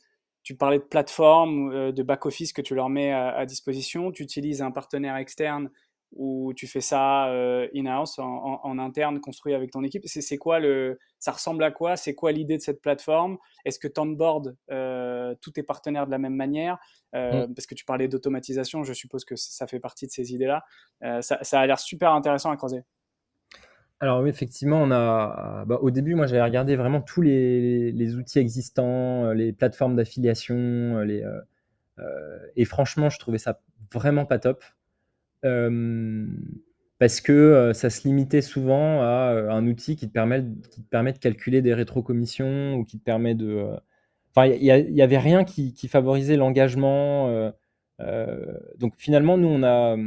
[0.44, 4.12] tu parlais de plateforme, euh, de back-office que tu leur mets à, disposition.
[4.12, 5.72] Tu utilises un partenaire externe
[6.12, 10.04] ou tu fais ça euh, in-house, en, interne, construit avec ton équipe.
[10.06, 11.98] C'est quoi le, ça ressemble à quoi?
[11.98, 13.38] C'est quoi l'idée de cette plateforme?
[13.66, 14.56] Est-ce que tu onboardes
[15.42, 16.78] tous tes partenaires de la même manière?
[17.14, 17.54] Mm.
[17.54, 20.64] Parce que tu parlais d'automatisation, je suppose que ça fait partie de ces idées-là.
[21.22, 22.84] ça, ça, a l'air super intéressant à creuser.
[24.02, 28.40] Alors oui, effectivement, on a, bah, au début, moi, j'avais regardé vraiment tous les, outils
[28.40, 31.42] existants, euh, les plateformes d'affiliation, euh,
[32.00, 33.62] euh, et franchement, je trouvais ça
[33.94, 34.64] vraiment pas top.
[37.00, 41.14] parce que ça se limitait souvent à un outil qui te, permet, qui te permet
[41.14, 43.66] de calculer des rétrocommissions ou qui te permet de.
[44.36, 47.54] Enfin, il n'y avait rien qui favorisait l'engagement.
[48.80, 49.98] donc finalement, nous, on a.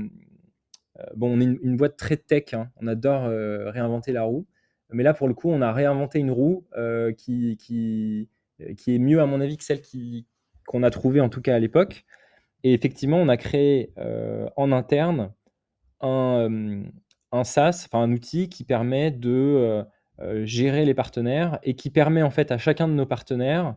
[1.15, 2.71] bon, on est une, boîte très tech, hein.
[2.81, 3.29] on adore
[3.73, 4.47] réinventer la roue.
[4.91, 6.67] Mais là, pour le coup, on a réinventé une roue
[7.17, 8.29] qui, qui,
[8.77, 9.83] qui, est mieux, à mon avis, que celle
[10.67, 12.05] qu'on a trouvée, en tout cas à l'époque.
[12.65, 13.93] Et effectivement, on a créé
[14.57, 15.33] en interne
[16.01, 16.83] un,
[17.33, 19.85] un SaaS, enfin un outil qui permet de
[20.45, 23.77] gérer les partenaires et qui permet en fait à chacun de nos partenaires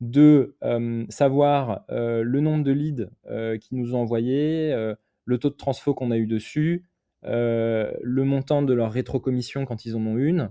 [0.00, 0.56] de
[1.08, 3.10] savoir le nombre de leads
[3.60, 4.74] qu'ils nous ont envoyés,
[5.24, 6.84] le taux de transfo qu'on a eu dessus,
[7.22, 10.50] le montant de leur rétrocommission quand ils en ont une,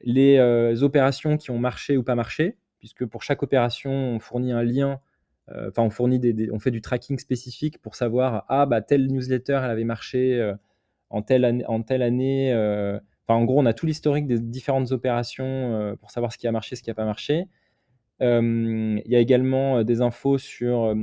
[0.00, 4.62] les opérations qui ont marché ou pas marché, puisque pour chaque opération, on fournit un
[4.62, 5.00] lien
[5.52, 9.06] euh, enfin, on fournit des, on fait du tracking spécifique pour savoir ah bah telle
[9.06, 10.54] newsletter elle avait marché euh,
[11.10, 12.52] en telle année, en telle année.
[12.52, 16.48] Euh, enfin, en gros, on a tout l'historique des différentes opérations pour savoir ce qui
[16.48, 17.46] a marché, ce qui n'a pas marché.
[18.20, 20.94] Il y a également des infos sur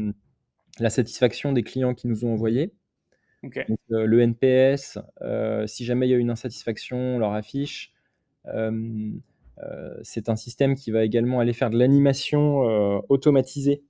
[0.80, 2.74] la satisfaction des clients qui nous ont envoyés.
[3.90, 5.00] le NPS,
[5.68, 7.94] si jamais il y a une insatisfaction, on leur affiche.
[10.04, 12.60] c'est un système qui va également aller faire de l'animation
[13.10, 13.84] automatisée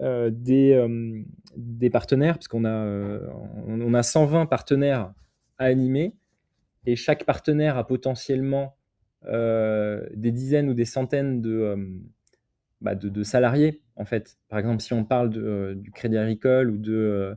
[0.00, 1.22] euh, des, euh,
[1.56, 3.28] des, partenaires, parce qu'on a, euh,
[3.68, 5.12] on a 120 partenaires
[5.58, 6.16] à animer,
[6.84, 8.76] et chaque partenaire a potentiellement
[9.26, 12.02] des dizaines ou des centaines de,
[12.84, 14.36] bah, de, salariés, en fait.
[14.48, 17.34] Par exemple, si on parle du Crédit Agricole ou de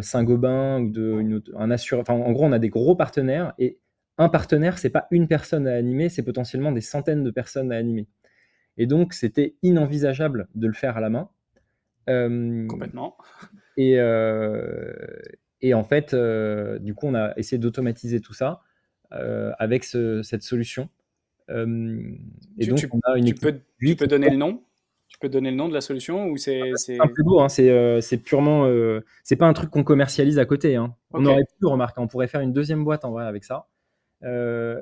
[0.00, 3.80] Saint-Gobain ou de une un assureur, enfin, en gros, on a des gros partenaires, et
[4.16, 7.76] un partenaire, c'est pas une personne à animer, c'est potentiellement des centaines de personnes à
[7.76, 8.06] animer.
[8.78, 11.28] Et donc, c'était inenvisageable de le faire à la main.
[12.06, 13.16] Complètement.
[13.78, 13.98] Et,
[15.60, 16.14] et en fait,
[16.80, 18.62] du coup, on a essayé d'automatiser tout ça
[19.10, 20.88] avec cette solution.
[21.50, 21.54] et
[22.60, 24.62] tu, donc, on a une tu, peux, tu peux donner le nom?
[25.08, 27.48] Tu peux donner le nom de la solution ou c'est c'est un peu lourd hein,
[27.48, 28.68] c'est purement
[29.22, 30.94] c'est pas un truc qu'on commercialise à côté hein.
[31.12, 33.66] on aurait pu remarquer on pourrait faire une deuxième boîte en vrai avec ça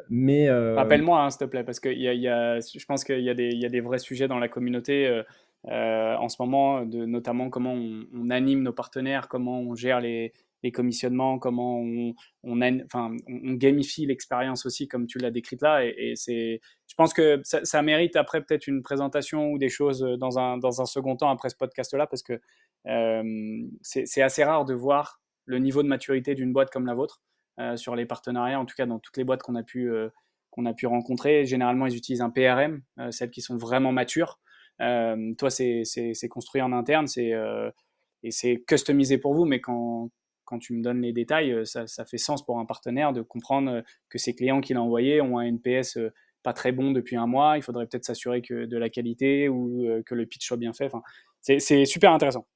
[0.09, 3.21] mais rappelle-moi hein, s'il te plaît parce que y a, y a, je pense qu'il
[3.21, 5.23] y, a des, y a des vrais sujets dans la communauté
[5.69, 10.33] euh, en ce moment, de, notamment comment on, anime nos partenaires, comment on gère les,
[10.73, 15.85] commissionnements, comment on, on, gamifie l'expérience aussi, comme tu l'as décrite là.
[15.85, 20.39] Et, c'est, je pense que ça, mérite après peut-être une présentation ou des choses dans
[20.39, 22.41] un, dans un second temps après ce podcast-là, parce que
[22.87, 27.23] euh, c'est assez rare de voir le niveau de maturité d'une boîte comme la vôtre
[27.61, 29.91] euh, sur les partenariats, en tout cas dans toutes les boîtes qu'on a pu
[30.51, 31.47] qu'on a pu rencontrer.
[31.47, 34.39] Généralement, ils utilisent un PRM, celles qui sont vraiment matures.
[34.81, 37.71] Euh, toi, c'est construit en interne, c'est euh,
[38.23, 40.11] et c'est customisé pour vous, mais quand,
[40.45, 43.23] quand tu me donnes les détails, euh, ça, ça, fait sens pour un partenaire de
[43.23, 45.99] comprendre que ses clients qu'il a envoyés ont un NPS
[46.43, 47.57] pas très bon depuis un mois.
[47.57, 50.87] Il faudrait peut-être s'assurer que de la qualité ou que le pitch soit bien fait.
[50.87, 51.03] Enfin,
[51.41, 52.47] c'est super intéressant.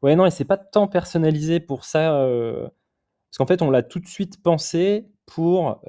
[0.00, 2.10] Ouais, non, et c'est pas tant personnalisé pour ça.
[2.10, 5.82] parce qu'en fait, on l'a tout de suite pensé pour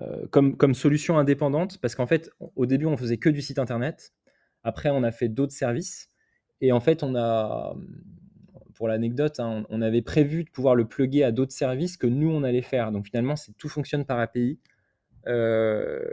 [0.00, 3.58] euh, comme, comme solution indépendante, parce qu'en fait, au début, on faisait que du site
[3.58, 4.12] internet.
[4.62, 6.10] Après, on a fait d'autres services.
[6.60, 7.74] Et en fait, on a,
[8.78, 12.30] pour l'anecdote, hein, on avait prévu de pouvoir le plugger à d'autres services que nous,
[12.30, 12.92] on allait faire.
[12.92, 14.58] Donc finalement, tout fonctionne par API.
[15.26, 16.08] Euh,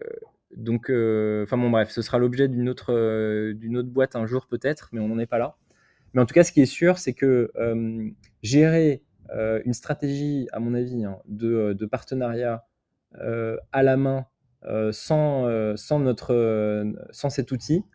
[0.58, 4.48] donc, euh, enfin bon, bref, ce sera l'objet d'une autre, d'une autre boîte un jour
[4.48, 5.56] peut-être, mais on n'en est pas là.
[6.14, 7.52] Mais en tout cas, ce qui est sûr, c'est que
[8.42, 9.04] gérer
[9.64, 12.66] une stratégie, à mon avis, hein, de, partenariat
[13.22, 14.26] euh, à la main
[14.66, 17.86] euh, sans, euh, sans, notre, sans cet outil,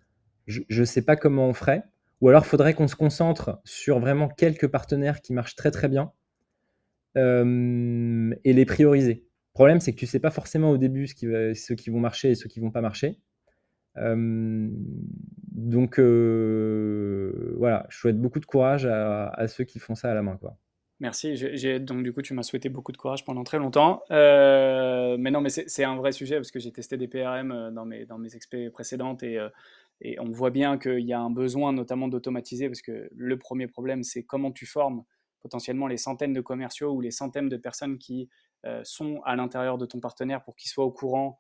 [0.47, 1.85] je ne sais pas comment on ferait.
[2.21, 6.13] Ou alors, faudrait qu'on se concentre sur vraiment quelques partenaires qui marchent très très bien
[7.17, 9.15] et les prioriser.
[9.15, 11.91] Le problème, c'est que tu ne sais pas forcément au début ce qui ceux qui
[11.91, 13.19] vont marcher et ceux qui ne vont pas marcher.
[13.97, 15.99] donc
[17.59, 20.39] voilà, je souhaite beaucoup de courage à, ceux qui font ça à la main.
[21.01, 21.35] Merci.
[21.81, 24.03] donc, du coup, tu m'as souhaité beaucoup de courage pendant très longtemps.
[24.11, 27.71] Euh, mais non, mais c'est un vrai sujet parce que j'ai testé des PRM euh,
[27.71, 29.49] dans mes, dans mes expériences précédentes et, euh,
[30.01, 33.67] et, on voit bien qu'il y a un besoin notamment d'automatiser parce que le premier
[33.67, 35.05] problème, c'est comment tu formes
[35.41, 38.29] potentiellement les centaines de commerciaux ou les centaines de personnes qui
[38.83, 41.39] sont à l'intérieur de ton partenaire pour qu'ils soient au courant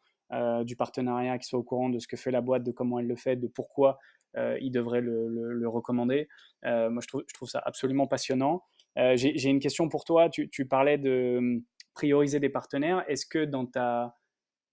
[0.62, 3.06] du partenariat, qu'ils soient au courant de ce que fait la boîte, de comment elle
[3.06, 3.98] le fait, de pourquoi
[4.36, 6.28] ils devraient le, recommander.
[6.64, 8.62] moi, je trouve, ça absolument passionnant.
[8.98, 10.28] Euh, j'ai une question pour toi.
[10.28, 11.62] Tu, parlais de hum,
[11.94, 13.04] prioriser des partenaires.
[13.08, 14.16] Est-ce que dans, ta,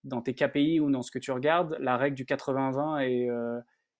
[0.03, 3.29] dans tes KPI ou dans ce que tu regardes, la règle du 80-20 est,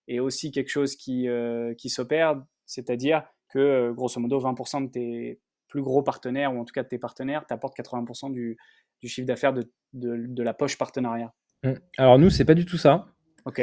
[0.08, 4.90] euh, est, aussi quelque chose qui, euh, qui s'opère C'est-à-dire que, grosso modo, 20% de
[4.90, 8.56] tes, plus gros partenaire, ou en tout cas de tes partenaires, t'apportent 80% du,
[9.02, 11.32] du, chiffre d'affaires de, de, la poche partenariat.
[11.62, 11.72] Mmh.
[11.98, 13.06] Alors nous, c'est pas du tout ça.
[13.44, 13.60] Ok.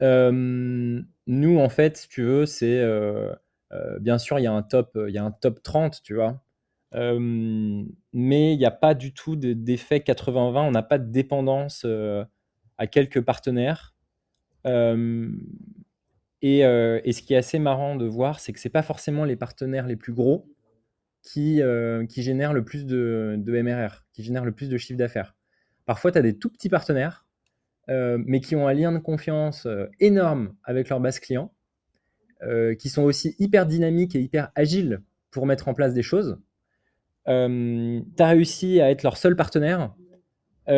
[0.00, 2.84] nous, en fait, si tu veux, c'est
[4.00, 6.42] bien sûr, il y a un top, il y a un top 30, tu vois.
[6.92, 10.58] mais il n'y a pas du tout d'effet 80-20.
[10.60, 11.86] On n'a pas de dépendance
[12.76, 13.94] à quelques partenaires.
[16.42, 19.24] Et, et, ce qui est assez marrant de voir, c'est que ce n'est pas forcément
[19.24, 20.46] les partenaires les plus gros
[21.22, 21.60] qui,
[22.08, 25.34] qui génèrent le plus de, MRR, qui génèrent le plus de chiffre d'affaires.
[25.86, 27.26] Parfois, tu as des tout petits partenaires,
[27.88, 29.66] mais qui ont un lien de confiance
[29.98, 31.52] énorme avec leur base client,
[32.78, 36.38] qui sont aussi hyper dynamiques et hyper agiles pour mettre en place des choses.
[37.26, 39.94] tu as réussi à être leur seul partenaire.
[40.68, 40.72] et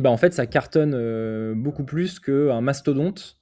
[0.00, 3.41] ben en fait, ça cartonne beaucoup plus qu'un mastodonte euh,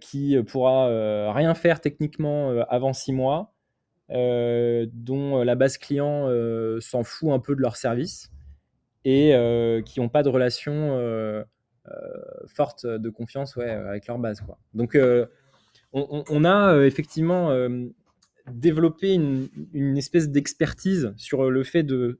[0.00, 3.54] qui pourra euh, rien faire techniquement euh, avant six mois,
[4.10, 6.28] dont la base client
[6.80, 8.30] s'en fout un peu de leur service
[9.04, 9.34] et
[9.84, 11.44] qui n'ont pas de relation
[12.46, 14.40] forte de confiance ouais, avec leur base.
[14.40, 14.58] Quoi.
[14.72, 14.98] Donc,
[15.92, 17.52] on, a effectivement
[18.50, 22.18] développé une, espèce d'expertise sur le fait de,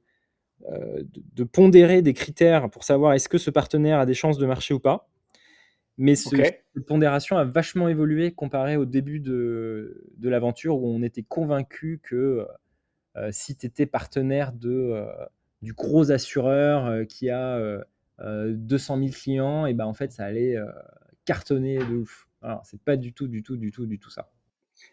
[1.51, 4.79] pondérer des critères pour savoir est-ce que ce partenaire a des chances de marcher ou
[4.79, 5.08] pas.
[5.99, 11.23] Mais cette pondération a vachement évolué comparé au début de, de l'aventure où on était
[11.23, 12.47] convaincu que
[13.17, 15.05] euh, si tu étais partenaire de, euh,
[15.61, 17.59] du gros assureur euh, qui a
[18.21, 20.55] 200 000 clients, et ben en fait ça allait
[21.25, 22.27] cartonner de ouf.
[22.41, 24.29] Alors c'est pas du tout, du tout, du tout, du tout ça.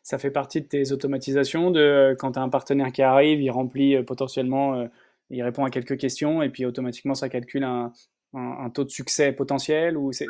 [0.03, 3.51] Ça fait partie de tes automatisations de quand tu as un partenaire qui arrive, il
[3.51, 4.89] remplit potentiellement,
[5.31, 7.93] il répond à quelques questions et puis automatiquement ça calcule un,
[8.35, 10.27] un, taux de succès potentiel ou c'est,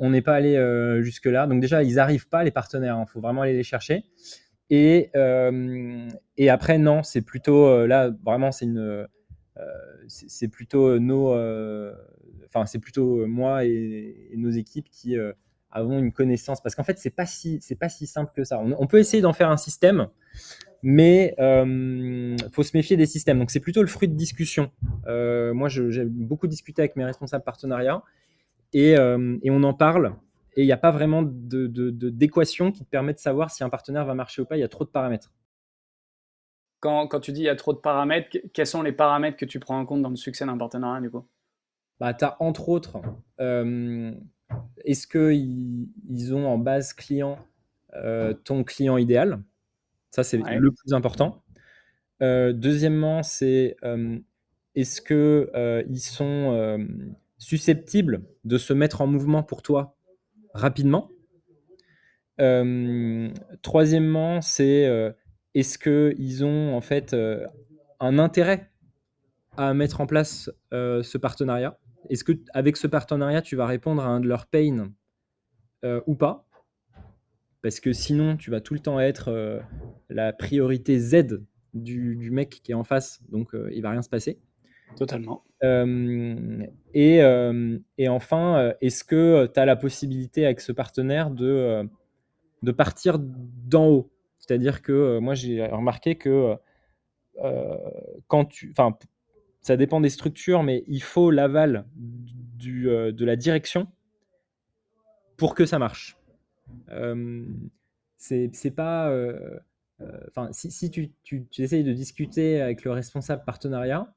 [0.00, 1.46] On n'est pas allé euh, jusque-là.
[1.46, 2.96] Donc déjà, ils n'arrivent pas, les partenaires.
[2.98, 3.06] Il hein.
[3.06, 4.04] faut vraiment aller les chercher.
[4.70, 9.06] Et, euh, et après, non, c'est plutôt, euh, là, vraiment, c'est une...
[10.08, 11.32] c'est plutôt nos...
[12.46, 15.16] Enfin, c'est plutôt moi et, nos équipes qui
[15.70, 16.60] avons une connaissance.
[16.60, 18.60] Parce qu'en fait, c'est pas si, c'est pas si simple que ça.
[18.60, 20.08] On, peut essayer d'en faire un système,
[20.84, 23.40] mais il faut se méfier des systèmes.
[23.40, 24.70] Donc, c'est plutôt le fruit de discussion.
[25.06, 28.02] moi, j'ai beaucoup discuté avec mes responsables partenariats
[28.72, 30.14] et, et on en parle.
[30.56, 33.68] Et il n'y a pas vraiment d'équation de, qui te permet de savoir si un
[33.70, 34.56] partenaire va marcher ou pas.
[34.56, 35.32] Il y a trop de paramètres.
[36.78, 39.46] Quand, quand, tu dis il y a trop de paramètres, quels sont les paramètres que
[39.46, 41.26] tu prends en compte dans le succès d'un partenariat du coup?
[41.98, 43.00] Bah, Tu as entre autres
[44.84, 47.38] est-ce qu'ils ils ont en base client
[47.94, 49.40] euh, ton client idéal?
[50.14, 51.42] Ça, c'est le plus important.
[52.22, 54.16] Euh, deuxièmement, c'est euh,
[54.76, 56.78] est-ce qu'ils sont
[57.38, 59.96] susceptibles de se mettre en mouvement pour toi
[60.52, 61.10] rapidement?
[63.62, 65.14] Troisièmement, c'est
[65.54, 67.16] est-ce qu'ils ont en fait
[67.98, 68.70] un intérêt
[69.56, 71.76] à mettre en place ce partenariat?
[72.08, 74.92] Est-ce que avec ce partenariat, tu vas répondre à un de leurs pains
[75.84, 76.46] euh, ou pas?
[77.64, 79.58] Parce que sinon, tu vas tout le temps être euh,
[80.08, 81.40] la priorité Z
[81.72, 84.38] du, mec qui est en face, donc euh, il va rien se passer.
[84.96, 85.42] Totalement.
[86.92, 87.16] Et,
[87.98, 91.88] et, enfin, est-ce que tu as la possibilité avec ce partenaire de,
[92.62, 94.12] de partir d'en haut?
[94.38, 96.54] C'est-à-dire que moi, j'ai remarqué que
[98.28, 98.70] quand tu.
[98.70, 98.96] Enfin,
[99.64, 101.86] ça dépend des structures, mais il faut l'aval
[102.66, 103.88] euh, de la direction
[105.38, 106.18] pour que ça marche.
[108.16, 109.12] C'est pas.
[110.28, 114.12] Enfin, si, si tu, tu, essayes de discuter avec le responsable partenariat,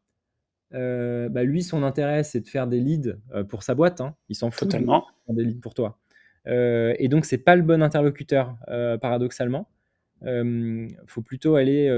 [0.72, 3.18] bah lui, son intérêt, c'est de faire des leads
[3.50, 4.02] pour sa boîte.
[4.02, 4.16] Hein.
[4.30, 5.00] Il s'en fout Totalement.
[5.00, 6.00] de faire des leads pour toi.
[6.46, 8.58] et donc, c'est pas le bon interlocuteur,
[9.02, 9.70] paradoxalement
[10.22, 11.90] il faut plutôt aller,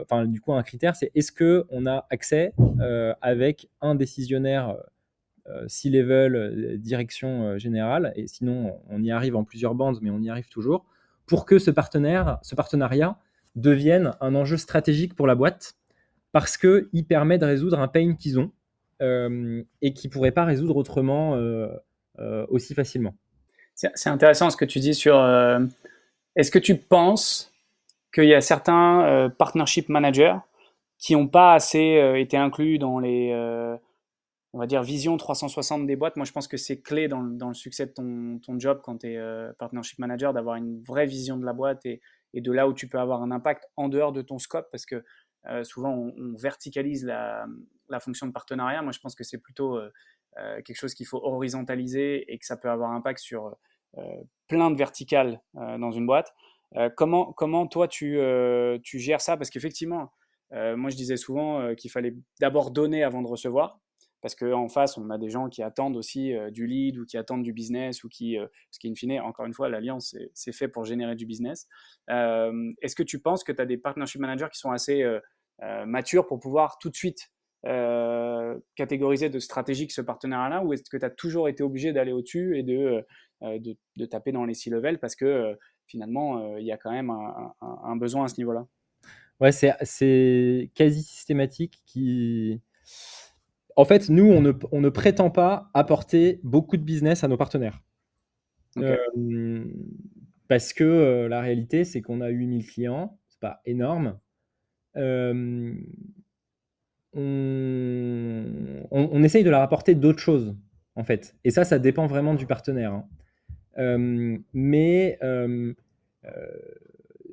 [0.00, 2.52] enfin du coup un critère, c'est est-ce que on a accès
[3.20, 4.76] avec un décisionnaire
[5.66, 10.48] C-level, direction générale, et sinon on y arrive en plusieurs bandes, mais on y arrive
[10.48, 10.84] toujours,
[11.26, 13.16] pour que ce partenaire, ce partenariat
[13.56, 15.76] devienne un enjeu stratégique pour la boîte,
[16.32, 18.50] parce que il permet de résoudre un pain qu'ils ont
[19.00, 21.38] et qu'ils pourraient pas résoudre autrement
[22.48, 23.14] aussi facilement.
[23.74, 25.16] C'est intéressant ce que tu dis sur
[26.38, 27.52] est-ce que tu penses
[28.14, 30.36] qu'il y a certains euh, partnership managers
[30.98, 33.76] qui n'ont pas assez euh, été inclus dans les, euh,
[34.52, 37.54] on va dire, visions 360 des boîtes Moi, je pense que c'est clé dans, le
[37.54, 39.18] succès de ton, job quand tu es
[39.58, 42.00] partnership manager, d'avoir une vraie vision de la boîte et,
[42.34, 45.04] de là où tu peux avoir un impact en dehors de ton scope, parce que
[45.64, 47.46] souvent, on, verticalise la,
[48.00, 48.80] fonction de partenariat.
[48.82, 49.78] Moi, je pense que c'est plutôt
[50.36, 53.54] quelque chose qu'il faut horizontaliser et que ça peut avoir un impact sur
[54.48, 56.32] plein de verticales euh, dans une boîte.
[56.96, 58.18] comment, comment toi tu
[58.82, 59.36] gères ça?
[59.36, 60.12] Parce qu'effectivement,
[60.52, 63.78] moi je disais souvent qu'il fallait d'abord donner avant de recevoir
[64.20, 67.42] parce qu'en face, on a des gens qui attendent aussi du lead ou qui attendent
[67.42, 68.36] du business ou qui,
[68.70, 71.68] ce qui in fine, encore une fois, l'alliance, c'est fait pour générer du business.
[72.08, 75.04] Est-ce que tu penses que tu as des partnership managers qui sont assez
[75.86, 77.30] matures pour pouvoir tout de suite
[78.76, 82.58] catégoriser de stratégique ce partenariat-là ou est-ce que tu as toujours été obligé d'aller au-dessus
[82.58, 83.04] et de,
[83.42, 85.56] de, taper dans les six levels parce que
[85.86, 88.66] finalement, il y a quand même un, un besoin à ce niveau-là?
[89.40, 92.60] Ouais, c'est quasi systématique qui
[93.78, 97.80] en fait, nous, on ne, prétend pas apporter beaucoup de business à nos partenaires.
[98.76, 99.64] Euh,
[100.48, 104.18] parce que euh, la réalité, c'est qu'on a 8000 clients, c'est pas énorme.
[104.96, 105.72] Euh,
[107.14, 110.56] on, essaye de leur apporter d'autres choses,
[110.96, 111.36] en fait.
[111.44, 112.92] Et ça, ça dépend vraiment du partenaire.
[112.92, 113.04] Hein.
[114.52, 115.20] mais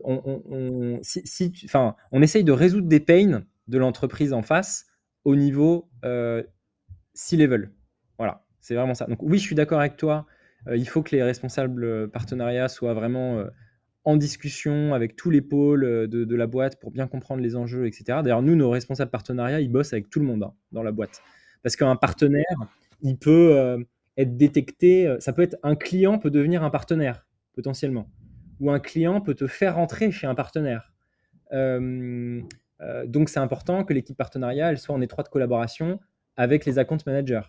[0.03, 1.01] on,
[2.11, 4.85] on essaye de résoudre des pains de l'entreprise en face
[5.25, 6.41] au niveau euh,
[7.13, 7.71] C-level.
[8.17, 9.05] Voilà, c'est vraiment ça.
[9.05, 10.25] Donc oui, je suis d'accord avec toi.
[10.67, 13.47] Euh, il faut que les responsables partenariats soient vraiment euh,
[14.05, 18.19] en discussion avec tous les pôles de, la boîte pour bien comprendre les enjeux, etc.
[18.23, 21.21] D'ailleurs, nous, nos responsables partenariats, ils bossent avec tout le monde hein, dans la boîte.
[21.63, 22.55] Parce qu'un partenaire,
[23.01, 23.83] il peut
[24.15, 25.15] être détecté.
[25.19, 28.11] Ça peut être un client peut devenir un partenaire potentiellement,
[28.59, 30.93] ou un client peut te faire rentrer chez un partenaire.
[31.53, 32.41] Euh,
[33.07, 35.99] donc c'est important que l'équipe partenariat elle soit en étroite collaboration
[36.37, 37.41] avec les account managers.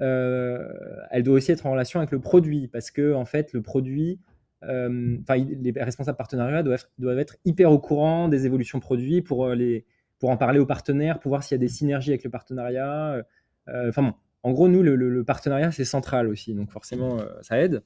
[0.00, 0.68] Euh,
[1.10, 4.20] elle doit aussi être en relation avec le produit parce que en fait le produit,
[4.64, 9.86] euh, les responsables partenariat doivent doivent être, hyper au courant des évolutions produits pour les
[10.18, 13.24] pour en parler aux partenaires, pour voir s'il y a des synergies avec le partenariat.
[13.68, 17.82] Enfin bon, en gros, nous, le, partenariat, c'est central aussi, donc forcément, ça aide.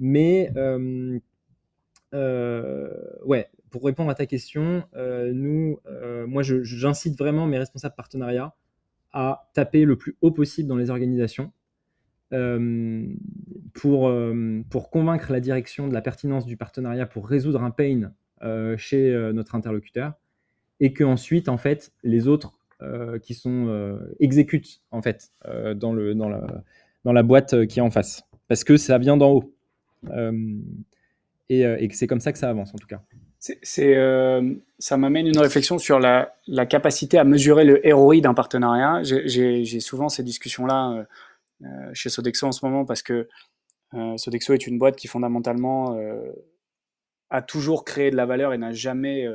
[0.00, 0.50] Mais
[2.12, 8.54] ouais, pour répondre à ta question, euh, nous, euh, moi, j'incite vraiment mes responsables partenariats
[9.12, 11.52] à taper le plus haut possible dans les organisations
[12.32, 13.06] euh,
[13.74, 14.10] pour,
[14.70, 18.12] pour convaincre la direction de la pertinence du partenariat pour résoudre un pain
[18.78, 20.14] chez notre interlocuteur
[20.80, 22.58] et que ensuite, en fait, les autres
[23.22, 25.32] qui sont exécutent en fait
[25.76, 26.46] dans, le, dans, la,
[27.04, 28.24] dans la boîte qui est en face.
[28.48, 29.54] Parce que ça vient d'en haut
[31.48, 33.00] et, et c'est comme ça que ça avance en tout cas.
[33.78, 36.32] Euh, ça m'amène une réflexion sur la,
[36.68, 39.02] capacité à mesurer le ROI d'un partenariat.
[39.02, 41.04] J'ai souvent ces discussions-là euh,
[41.64, 43.28] euh, chez Sodexo en ce moment parce que
[44.16, 45.96] Sodexo est une boîte qui fondamentalement
[47.30, 49.26] a toujours créé de la valeur et n'a jamais,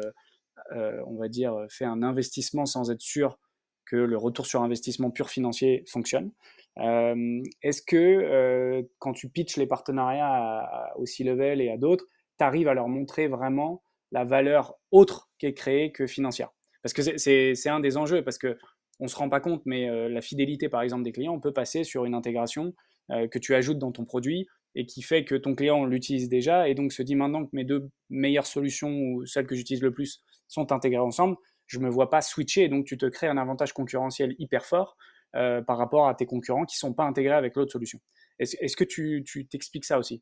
[0.76, 3.40] on va dire, fait un investissement sans être sûr
[3.86, 6.32] que le retour sur investissement pur financier fonctionne.
[6.78, 12.06] Est-ce que quand tu pitches les partenariats au C-Level et à d'autres,
[12.38, 16.50] tu arrives à leur montrer vraiment la valeur autre qui est créée que financière?
[16.84, 18.56] Parce que c'est un des enjeux, parce qu'on
[19.00, 21.84] ne se rend pas compte, mais la fidélité, par exemple, des clients, on peut passer
[21.84, 22.74] sur une intégration
[23.10, 26.76] que tu ajoutes dans ton produit et qui fait que ton client l'utilise déjà et
[26.76, 30.24] donc se dit maintenant que mes deux meilleures solutions ou celles que j'utilise le plus
[30.48, 31.36] sont intégrées ensemble,
[31.68, 34.66] je ne me vois pas switcher et donc tu te crées un avantage concurrentiel hyper
[34.66, 34.98] fort
[35.36, 38.00] euh, par rapport à tes concurrents qui ne sont pas intégrés avec l'autre solution.
[38.40, 40.22] Est-ce que tu t'expliques ça aussi?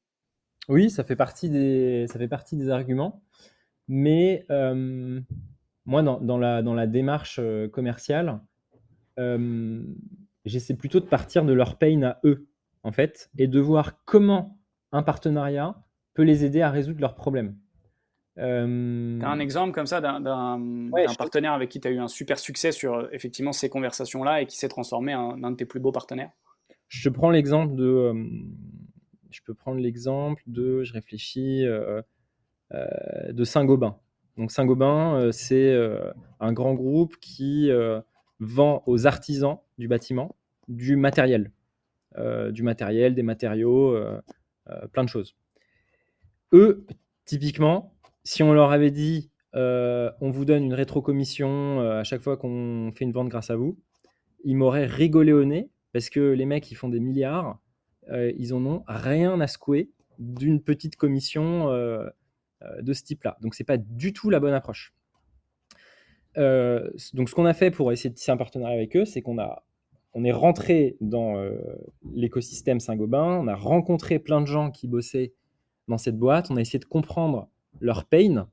[0.68, 2.06] Oui, ça fait, partie des,
[2.70, 3.24] arguments.
[3.88, 5.20] Mais euh,
[5.86, 8.40] moi, dans, la, démarche euh, commerciale,
[10.46, 12.48] j'essaie plutôt de partir de leur pain à eux,
[12.84, 14.60] en fait, et de voir comment
[14.92, 15.76] un partenariat
[16.14, 17.56] peut les aider à résoudre leurs problèmes.
[18.40, 19.20] Euh...
[19.20, 20.20] Tu as un exemple comme ça d'un
[21.18, 24.58] partenaire avec qui tu as eu un super succès sur effectivement ces conversations-là et qui
[24.58, 26.32] s'est transformé en un de tes plus beaux partenaires?
[26.88, 28.14] Je prends l'exemple de.
[29.30, 30.84] je peux prendre l'exemple de.
[30.84, 31.66] Je réfléchis.
[32.74, 33.98] Euh, de Saint-Gobain.
[34.38, 37.72] Donc Saint-Gobain, euh, c'est euh, un grand groupe qui
[38.40, 40.36] vend aux artisans du bâtiment
[40.68, 41.52] du matériel,
[42.52, 43.98] du matériel, des matériaux,
[44.94, 45.36] plein de choses.
[46.54, 46.86] Eux,
[47.26, 47.92] typiquement,
[48.30, 53.04] si on leur avait dit on vous donne une rétrocommission à chaque fois qu'on fait
[53.04, 53.78] une vente grâce à vous,
[54.44, 57.60] ils m'auraient rigolé au nez parce que les mecs, ils font des milliards,
[58.14, 61.70] ils en ont rien à secouer d'une petite commission
[62.62, 63.38] euh, de ce type-là.
[63.42, 64.94] Donc, ce n'est pas du tout la bonne approche.
[66.38, 69.22] Euh, donc, ce qu'on a fait pour essayer de tisser un partenariat avec eux, c'est
[69.22, 69.64] qu'on a,
[70.14, 71.54] on est rentré dans euh,
[72.14, 75.34] l'écosystème Saint-Gobain, on a rencontré plein de gens qui bossaient
[75.88, 77.48] dans cette boîte, on a essayé de comprendre
[77.80, 78.48] leur pain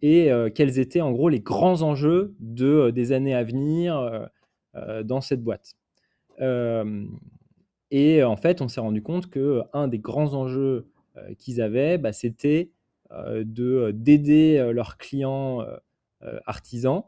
[0.00, 4.28] et quels étaient en gros les grands enjeux de, des années à venir
[5.04, 5.74] dans cette boîte.
[7.90, 10.86] et en fait, on s'est rendu compte que un des grands enjeux
[11.16, 12.70] euh, qu'ils avaient, bah, c'était
[13.10, 15.64] de d'aider leurs clients
[16.46, 17.04] artisans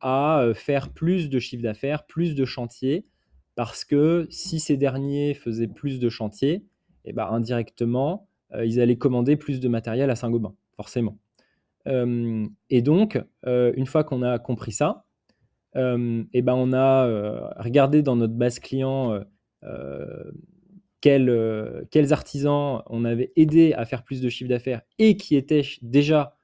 [0.00, 3.06] à faire plus de chiffre d'affaires, plus de chantiers,
[3.54, 6.64] parce que si ces derniers faisaient plus de chantiers,
[7.06, 8.26] et eh ben, indirectement,
[8.64, 11.18] ils allaient commander plus de matériel à Saint-Gobain, forcément.
[11.86, 15.04] et donc, une fois qu'on a compris ça,
[15.76, 19.20] et ben on a regardé dans notre base client
[21.00, 25.62] quels, quels, artisans on avait aidé à faire plus de chiffre d'affaires et qui étaient
[25.82, 26.36] déjà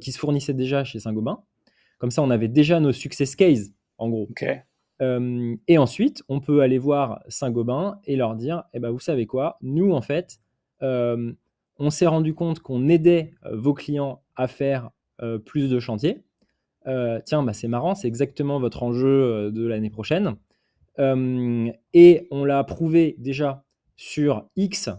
[0.00, 1.42] qui se fournissaient déjà chez Saint-Gobain.
[1.98, 4.28] Comme ça, on avait déjà nos success cases, en gros.
[5.00, 9.58] et ensuite, on peut aller voir Saint-Gobain et leur dire, eh ben, vous savez quoi,
[9.62, 10.40] nous, en fait,
[10.80, 14.90] on s'est rendu compte qu'on aidait vos clients à faire
[15.44, 16.22] plus de chantiers.
[17.24, 20.36] tiens, bah, c'est marrant, c'est exactement votre enjeu de l'année prochaine.
[20.98, 23.64] et on l'a prouvé déjà
[23.96, 24.90] sur X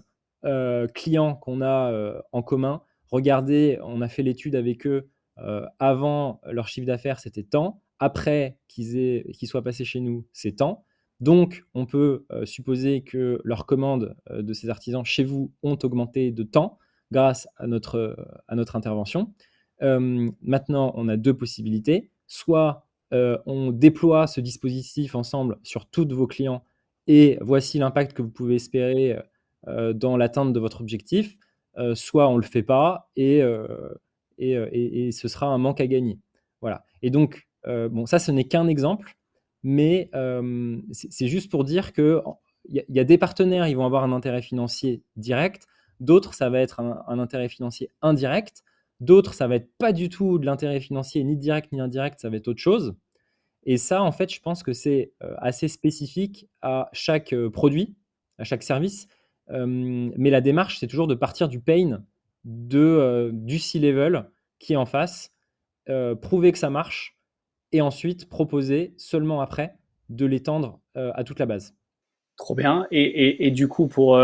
[0.93, 2.81] clients qu'on a en commun.
[3.11, 5.09] Regardez, on a fait l'étude avec eux
[5.41, 7.81] euh, avant, leur chiffre d'affaires, c'était tant.
[7.99, 10.85] Après qu'ils soient passés chez nous, c'est tant.
[11.19, 15.77] Donc, on peut euh, supposer que leurs commandes euh, de ces artisans chez vous ont
[15.83, 16.77] augmenté de temps
[17.11, 18.15] grâce à notre,
[18.47, 19.33] à notre intervention.
[19.81, 22.11] maintenant, on a deux possibilités.
[22.27, 26.63] Soit on déploie ce dispositif ensemble sur tous vos clients
[27.07, 29.17] et voici l'impact que vous pouvez espérer
[29.65, 31.35] dans l'atteinte de votre objectif.
[31.95, 33.41] soit on ne le fait pas et
[34.41, 36.19] euh, et, ce sera un manque à gagner.
[36.61, 36.83] Voilà.
[37.01, 39.15] Et donc, euh, bon, ça, ce n'est qu'un exemple,
[39.63, 42.21] mais euh, c'est juste pour dire que
[42.65, 45.65] il y, a des partenaires, ils vont avoir un intérêt financier direct,
[45.99, 48.63] d'autres, ça va être un, intérêt financier indirect,
[48.99, 52.29] d'autres, ça va être pas du tout de l'intérêt financier, ni direct ni indirect, ça
[52.29, 52.95] va être autre chose.
[53.63, 57.95] Et ça, en fait, je pense que c'est assez spécifique à chaque produit,
[58.37, 59.07] à chaque service.
[59.49, 62.03] mais la démarche, c'est toujours de partir du pain
[62.45, 64.29] de, euh, du C-level
[64.59, 65.31] qui est en face,
[65.89, 67.17] euh, prouver que ça marche,
[67.71, 69.75] et ensuite proposer seulement après
[70.09, 71.75] de l'étendre euh, à toute la base.
[72.37, 72.87] Trop bien.
[72.91, 74.17] Et, du coup, pour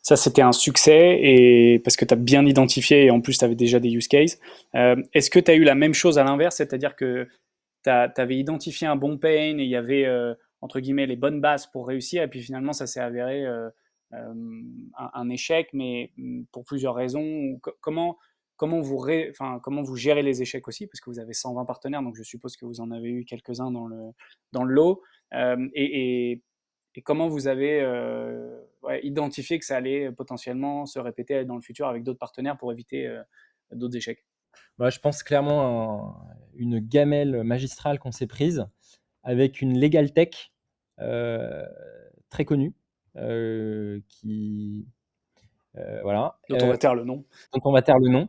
[0.00, 3.44] ça, c'était un succès et parce que tu as bien identifié et en plus, tu
[3.44, 4.38] avais déjà des use cases.
[4.72, 7.28] Est-ce que tu as eu la même chose à l'inverse, c'est-à-dire que
[7.84, 10.06] tu avais identifié un bon pain et il y avait,
[10.62, 13.44] entre guillemets, les bonnes bases pour réussir et puis finalement, ça s'est avéré
[14.14, 14.32] euh,
[14.96, 17.58] un, échec, mais mm, pour plusieurs raisons.
[17.80, 18.18] Comment,
[18.56, 22.02] comment, vous enfin, comment vous gérez les échecs aussi Parce que vous avez 120 partenaires,
[22.02, 24.10] donc je suppose que vous en avez eu quelques-uns dans le,
[24.52, 25.02] dans le lot.
[25.34, 28.58] Euh, et, et, comment vous avez euh,
[29.02, 33.14] identifié que ça allait potentiellement se répéter dans le futur avec d'autres partenaires pour éviter
[33.70, 34.24] d'autres échecs?
[34.78, 38.66] Bah, Je pense clairement à une gamelle magistrale qu'on s'est prise
[39.22, 40.52] avec une Legal Tech
[40.96, 42.74] très connue
[43.18, 44.86] euh, qui
[45.76, 46.38] euh, voilà.
[46.48, 47.22] Dont on va taire le nom.
[47.52, 48.28] Dont on va taire le nom.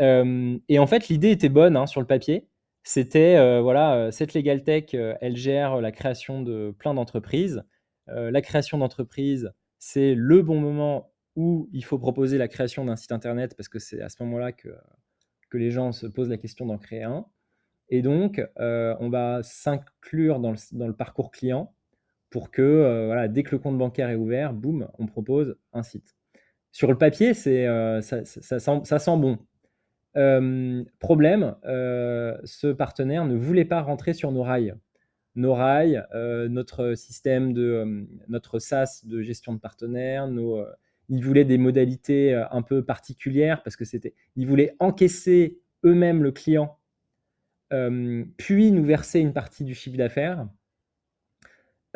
[0.00, 2.48] Euh, et en fait, l'idée était bonne hein, sur le papier.
[2.82, 7.64] C'était, voilà, cette Legal Tech, elle gère la création de plein d'entreprises.
[8.06, 13.10] la création d'entreprises, c'est le bon moment où il faut proposer la création d'un site
[13.10, 14.68] internet parce que c'est à ce moment-là que,
[15.50, 17.26] que les gens se posent la question d'en créer un.
[17.88, 21.74] Et donc, on va s'inclure dans le, dans le, parcours client
[22.30, 25.82] pour que euh, voilà, dès que le compte bancaire est ouvert, boum, on propose un
[25.82, 26.14] site.
[26.72, 28.24] Sur le papier, c'est, euh, ça,
[28.58, 29.38] sent, bon.
[30.16, 34.74] Euh, problème, ce partenaire ne voulait pas rentrer sur nos rails.
[35.34, 40.64] Nos rails, notre système de notre SaaS de gestion de partenaires, nos,
[41.10, 46.32] ils voulaient des modalités un peu particulières parce que c'était, ils voulaient encaisser eux-mêmes le
[46.32, 46.78] client,
[48.38, 50.48] puis nous verser une partie du chiffre d'affaires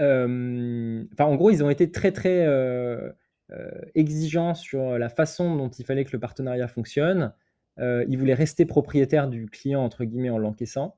[0.01, 3.11] enfin, en gros, ils ont été très très euh,
[3.51, 7.33] euh, exigeants sur la façon dont il fallait que le partenariat fonctionne.
[7.81, 10.97] Euh, ils voulaient rester propriétaires du client entre guillemets en l'encaissant.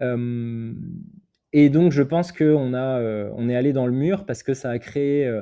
[0.00, 3.02] et donc, je pense qu'on a,
[3.32, 5.40] on est allé dans le mur parce que ça a créé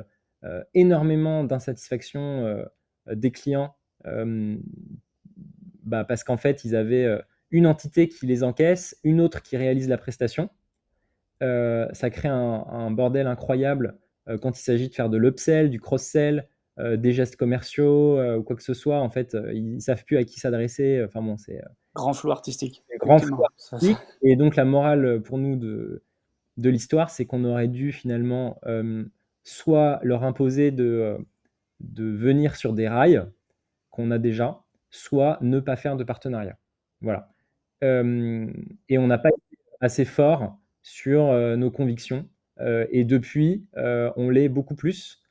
[0.73, 2.63] énormément d'insatisfaction
[3.11, 3.75] des clients.
[5.83, 7.21] Bah, parce qu'en fait, ils avaient
[7.51, 10.49] une entité qui les encaisse, une autre qui réalise la prestation.
[11.43, 15.79] Euh, ça crée un, bordel incroyable euh, quand il s'agit de faire de l'upsell, du
[15.79, 16.43] cross-sell, euh,
[16.79, 18.99] des gestes commerciaux ou quoi que ce soit.
[18.99, 21.03] En fait, ils, ne savent plus à qui s'adresser.
[21.05, 21.61] Enfin bon, c'est
[21.95, 22.83] grand flou artistique.
[22.99, 23.97] Grand flou artistique.
[24.21, 26.03] Et donc la morale pour nous de,
[26.57, 28.59] de l'histoire, c'est qu'on aurait dû finalement
[29.43, 31.17] soit leur imposer de,
[31.79, 33.25] de venir sur des rails
[33.89, 36.57] qu'on a déjà, soit ne pas faire de partenariat.
[37.01, 37.29] Voilà.
[37.81, 42.27] et on n'a pas été assez fort sur euh, nos convictions.
[42.59, 45.21] Euh, et depuis, euh, on l'est beaucoup plus.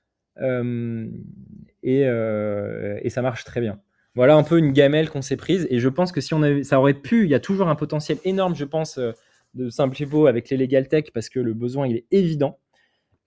[1.83, 3.81] Et, et, ça marche très bien.
[4.15, 5.67] voilà un peu une gamelle qu'on s'est prise.
[5.71, 7.77] Et je pense que si on avait, ça aurait pu, il y a toujours un
[7.77, 9.13] potentiel énorme, je pense, euh,
[9.55, 12.59] de Simplipo avec les Legal Tech parce que le besoin il est évident.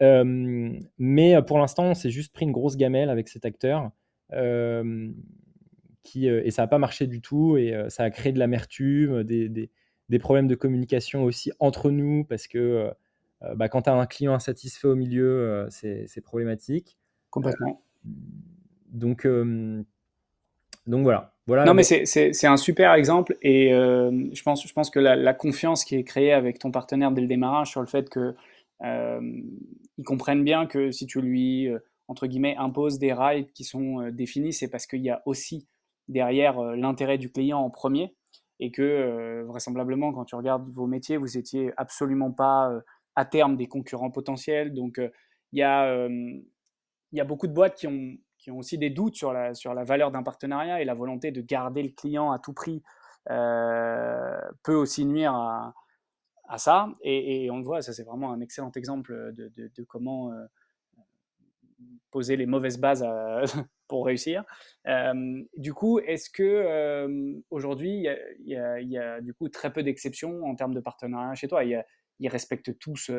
[0.02, 3.92] Euh, mais pour l'instant, on s'est juste pris une grosse gamelle avec cet acteur.
[6.16, 9.72] et ça n'a pas marché du tout et ça a créé de l'amertume, des, des,
[10.10, 12.92] des, problèmes de communication aussi entre nous parce que
[13.56, 16.99] bah, quand tu as un client insatisfait au milieu, c'est problématique.
[17.30, 17.82] Complètement.
[18.92, 19.28] donc,
[20.88, 21.36] donc voilà.
[21.46, 25.34] voilà non, mais c'est un super exemple et je, pense, je pense que la, la,
[25.34, 28.36] confiance qui est créée avec ton partenaire dès le démarrage sur le fait que
[28.82, 31.70] ils comprennent bien que si tu lui,
[32.08, 35.68] entre guillemets, imposes des rails qui sont définis, c'est parce qu'il y a aussi
[36.08, 38.16] derrière l'intérêt du client en premier
[38.60, 42.72] et que vraisemblablement, quand tu regardes vos métiers, vous étiez absolument pas
[43.16, 44.74] à terme des concurrents potentiels.
[44.74, 45.00] Donc,
[45.54, 46.08] il y, a,
[47.18, 49.74] y a beaucoup de boîtes qui ont, qui ont aussi des doutes sur la, sur
[49.74, 52.84] la valeur d'un partenariat et la volonté de garder le client à tout prix
[53.28, 55.74] peut aussi nuire à,
[56.48, 56.90] à ça.
[57.04, 60.32] Et, on le voit, ça c'est vraiment un excellent exemple de, de, comment
[62.12, 63.06] poser les mauvaises bases
[63.88, 64.44] pour réussir.
[65.56, 68.08] du coup, est-ce que aujourd'hui
[68.40, 71.64] il y, a du coup très peu d'exceptions en termes de partenariat chez toi?
[71.64, 73.12] Ils respectent tous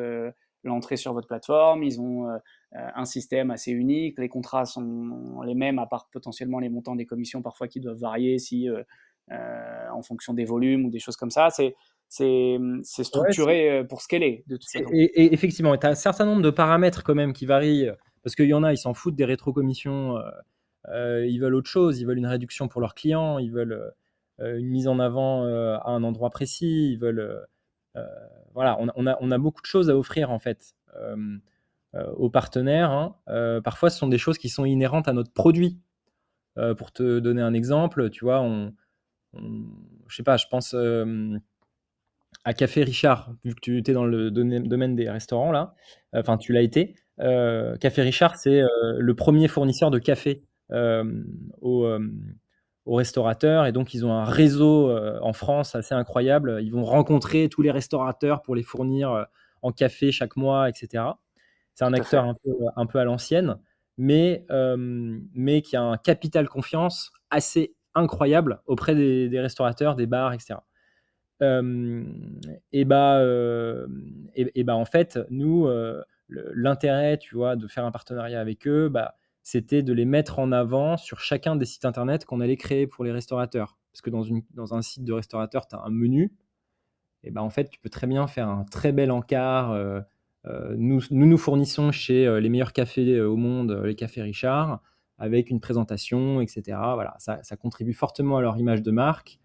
[0.63, 2.27] l'entrée sur votre plateforme, ils ont
[2.73, 7.05] un système assez unique, les contrats sont les mêmes à part potentiellement les montants des
[7.05, 8.67] commissions parfois qui doivent varier si
[9.29, 11.49] en fonction des volumes ou des choses comme ça.
[11.49, 11.75] C'est
[12.09, 14.43] c'est structuré pour ce qu'elle est.
[14.47, 14.85] De toute façon.
[14.91, 17.89] Et, effectivement, tu as un certain nombre de paramètres quand même qui varient,
[18.23, 20.17] parce qu'il y en a, ils s'en foutent des rétrocommissions,
[20.89, 23.93] euh, ils veulent autre chose, ils veulent une réduction pour leurs clients, ils veulent
[24.39, 27.45] une mise en avant à un endroit précis, ils veulent...
[28.53, 30.75] voilà, on, a, beaucoup de choses à offrir en fait
[32.17, 32.91] aux partenaires.
[32.91, 33.15] Hein.
[33.63, 35.79] parfois, ce sont des choses qui sont inhérentes à notre produit.
[36.77, 38.73] pour te donner un exemple, tu vois, on,
[39.33, 40.75] je sais pas, je pense
[42.43, 45.75] à Café Richard, vu que tu étais dans le domaine des restaurants là,
[46.13, 46.95] enfin tu l'as été.
[47.21, 51.23] Euh, café Richard, c'est euh, le premier fournisseur de café euh,
[51.61, 51.87] aux,
[52.85, 56.59] aux, restaurateurs et donc ils ont un réseau en France assez incroyable.
[56.61, 59.27] Ils vont rencontrer tous les restaurateurs pour les fournir
[59.61, 61.03] en café chaque mois, etc.
[61.75, 63.57] C'est un acteur un peu, un peu, à l'ancienne,
[63.97, 64.45] mais,
[65.33, 70.55] mais qui a un capital confiance assez incroyable auprès des, des restaurateurs, des bars, etc
[72.71, 73.21] et bah,
[74.35, 75.67] et, bah, en fait, nous,
[76.29, 80.51] l'intérêt, tu vois, de faire un partenariat avec eux, bah, c'était de les mettre en
[80.51, 83.77] avant sur chacun des sites internet qu'on allait créer pour les restaurateurs.
[83.91, 86.33] Parce que dans, une, dans un site de restaurateur, tu as un menu.
[87.23, 89.75] Et bah, en fait, tu peux très bien faire un très bel encart.
[90.77, 94.81] nous, nous, nous fournissons chez les meilleurs cafés au monde, les cafés Richard,
[95.17, 96.77] avec une présentation, etc.
[96.93, 99.39] Voilà, ça, ça contribue fortement à leur image de marque.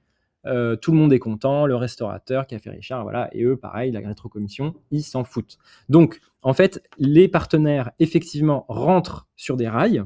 [0.46, 4.00] Euh, tout le monde est content, le restaurateur, Café Richard, voilà, et eux, pareil, la
[4.00, 5.58] rétrocommission, ils s'en foutent.
[5.88, 10.04] Donc, en fait, les partenaires, effectivement, rentrent sur des rails,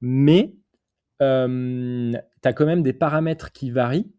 [0.00, 0.54] mais
[1.22, 4.12] euh, tu as quand même des paramètres qui varient,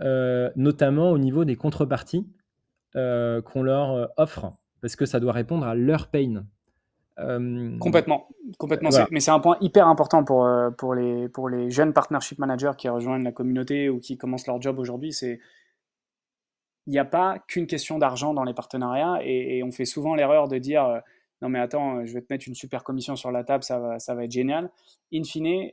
[0.00, 2.26] euh, notamment au niveau des contreparties
[2.92, 6.46] qu'on leur offre, parce que ça doit répondre à leur pain.
[7.18, 8.90] Euh, complètement, complètement.
[9.10, 12.72] Mais c'est un point hyper important pour, euh, pour, les, pour les jeunes partnership managers
[12.76, 15.12] qui rejoignent la communauté ou qui commencent leur job aujourd'hui.
[15.12, 15.40] C'est
[16.86, 20.48] il n'y a pas qu'une question d'argent dans les partenariats et, on fait souvent l'erreur
[20.48, 20.98] de dire euh,
[21.42, 23.98] non mais attends, je vais te mettre une super commission sur la table, ça va,
[23.98, 24.70] ça va être génial.
[25.12, 25.70] In fine,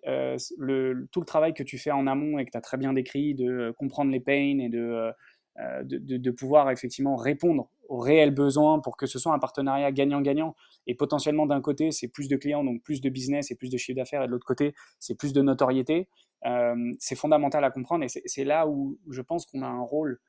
[0.57, 2.91] le, tout le travail que tu fais en amont et que tu as très bien
[2.91, 5.13] décrit de comprendre les pains et de
[5.59, 10.55] euh, de, pouvoir effectivement répondre aux réels besoins pour que ce soit un partenariat gagnant-gagnant.
[10.87, 13.77] Et potentiellement, d'un côté, c'est plus de clients, donc plus de business et plus de
[13.77, 16.07] chiffre d'affaires, et de l'autre côté, c'est plus de notoriété.
[16.47, 20.19] Euh, c'est fondamental à comprendre et c'est là où je pense qu'on a un rôle.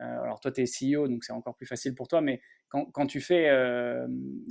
[0.00, 3.06] Euh, alors toi, tu es CEO, donc c'est encore plus facile pour toi, mais quand,
[3.06, 3.50] tu, fais,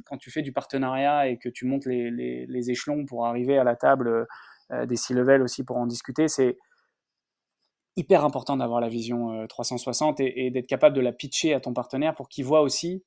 [0.06, 3.64] quand tu fais du partenariat et que tu montes les, les échelons pour arriver à
[3.64, 4.28] la table
[4.86, 6.56] des C-level aussi pour en discuter, c'est
[7.96, 11.74] hyper important d'avoir la vision 360 euh, et, d'être capable de la pitcher à ton
[11.74, 13.04] partenaire pour qu'il voit aussi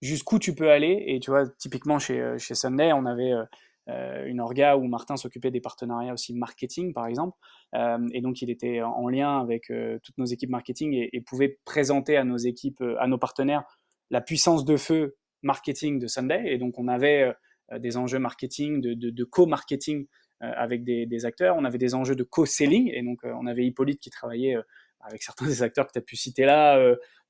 [0.00, 1.04] jusqu'où tu peux aller.
[1.06, 3.44] Et tu vois, typiquement chez, euh, chez Sunday, on avait euh,
[3.86, 7.36] une orga où Martin s'occupait des partenariats aussi marketing, par exemple.
[7.74, 9.72] et donc, il était en lien avec
[10.02, 13.64] toutes nos équipes marketing et, pouvait présenter à nos équipes, à nos partenaires,
[14.10, 16.42] la puissance de feu marketing de Sunday.
[16.46, 17.32] Et donc, on avait
[17.78, 20.06] des enjeux marketing, de, co-marketing
[20.42, 21.56] euh, avec des, acteurs.
[21.56, 24.62] On avait des enjeux de co-selling, et donc euh, on avait Hippolyte qui travaillait euh,
[25.00, 26.78] avec certains des acteurs que tu as pu citer là.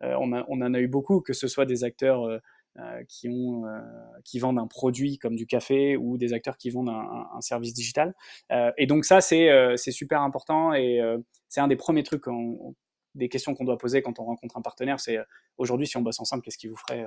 [0.01, 2.26] On, en a eu beaucoup, que ce soit des acteurs
[3.09, 3.64] qui, ont,
[4.25, 8.14] qui vendent un produit comme du café ou des acteurs qui vendent un, service digital.
[8.79, 11.01] et donc ça, c'est super important et
[11.49, 12.25] c'est un des premiers trucs,
[13.14, 15.01] des questions qu'on doit poser quand on rencontre un partenaire.
[15.01, 15.18] C'est
[15.59, 17.05] aujourd'hui, si on bosse ensemble, qu'est-ce qui vous ferait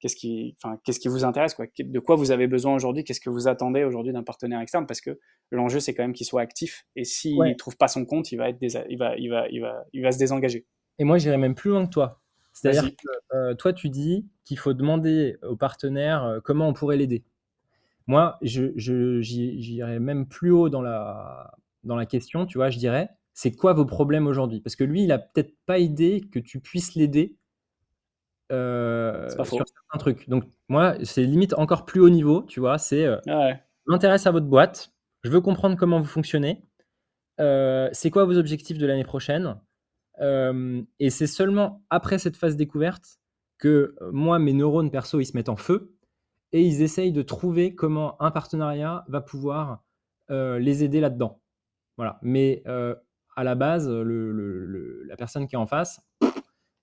[0.00, 1.66] qu'est-ce qui, enfin, qu'est-ce qui vous intéresse, quoi?
[1.78, 5.00] De quoi vous avez besoin aujourd'hui, qu'est-ce que vous attendez aujourd'hui d'un partenaire externe, parce
[5.00, 5.18] que
[5.50, 8.36] l'enjeu c'est quand même qu'il soit actif, et s'il ne trouve pas son compte, il
[8.36, 10.66] va, être il, va, il, va, il, va, il va se désengager.
[10.98, 12.20] Et moi j'irais même plus loin que toi.
[12.60, 16.96] C'est-à-dire que euh, toi tu dis qu'il faut demander au partenaire euh, comment on pourrait
[16.96, 17.24] l'aider.
[18.06, 18.72] Moi, je,
[19.20, 21.52] j'irais même plus haut dans la,
[21.84, 24.60] dans la question, tu vois, je dirais, c'est quoi vos problèmes aujourd'hui?
[24.60, 27.36] Parce que lui, il a peut-être pas idée que tu puisses l'aider
[28.50, 30.28] euh, sur certains trucs.
[30.28, 32.78] Donc, moi, c'est limite encore plus haut niveau, tu vois.
[32.78, 33.18] C'est euh,
[33.86, 34.92] m'intéresse à votre boîte,
[35.22, 36.62] je veux comprendre comment vous fonctionnez,
[37.40, 39.56] euh, c'est quoi vos objectifs de l'année prochaine?
[40.20, 43.18] Et c'est seulement après cette phase découverte
[43.58, 45.94] que moi, mes neurones perso, ils se mettent en feu
[46.52, 49.84] et ils essayent de trouver comment un partenariat va pouvoir
[50.28, 51.40] les aider là-dedans.
[51.96, 52.18] Voilà.
[52.22, 52.62] Mais
[53.36, 56.00] à la base, la personne qui est en face,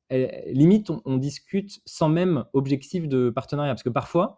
[0.10, 3.74] limite, on, discute sans même objectif de partenariat.
[3.74, 4.38] Parce que parfois,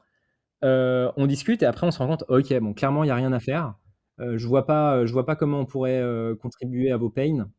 [0.64, 3.16] euh, on discute et après, on se rend compte, ok, bon, clairement, il n'y a
[3.16, 3.76] rien à faire.
[4.20, 7.50] Euh, je vois pas, vois pas comment on pourrait euh, contribuer à vos pains.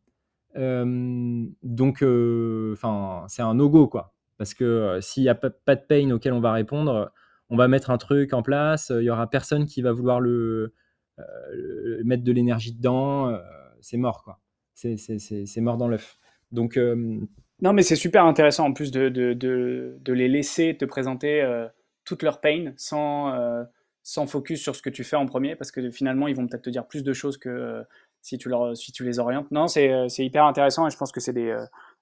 [0.55, 4.15] Donc, enfin, c'est un no-go, quoi.
[4.37, 7.13] Parce que s'il n'y a pas, de pain auquel on va répondre,
[7.51, 10.75] on va mettre un truc en place, il y aura personne qui va vouloir le,
[12.05, 13.37] mettre de l'énergie dedans,
[13.81, 14.39] c'est mort, quoi.
[14.75, 16.19] C'est mort dans l'œuf.
[16.53, 16.79] Donc,
[17.61, 21.45] non, mais c'est super intéressant en plus de, de, de, les laisser te présenter
[22.05, 23.35] toute leur pain sans,
[24.09, 26.63] sans focus sur ce que tu fais en premier parce que finalement, ils vont peut-être
[26.63, 27.85] te dire plus de choses que
[28.29, 29.51] si, tu leur, si tu les orientes.
[29.51, 31.35] Non, c'est hyper intéressant et je pense que c'est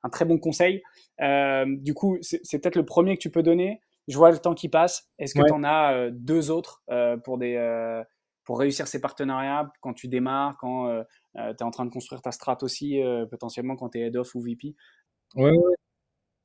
[0.03, 0.83] un très bon conseil.
[1.21, 3.81] du coup, c'est peut-être le premier que tu peux donner.
[4.09, 5.09] Je vois le temps qui passe.
[5.19, 6.83] Est-ce que tu en as deux autres
[7.25, 8.03] pour, des,
[8.45, 11.03] pour réussir ces partenariats quand tu démarres, quand
[11.35, 13.01] tu es en train de construire ta strat aussi,
[13.31, 14.75] potentiellement quand tu es head of ou VP
[15.35, 15.51] oui,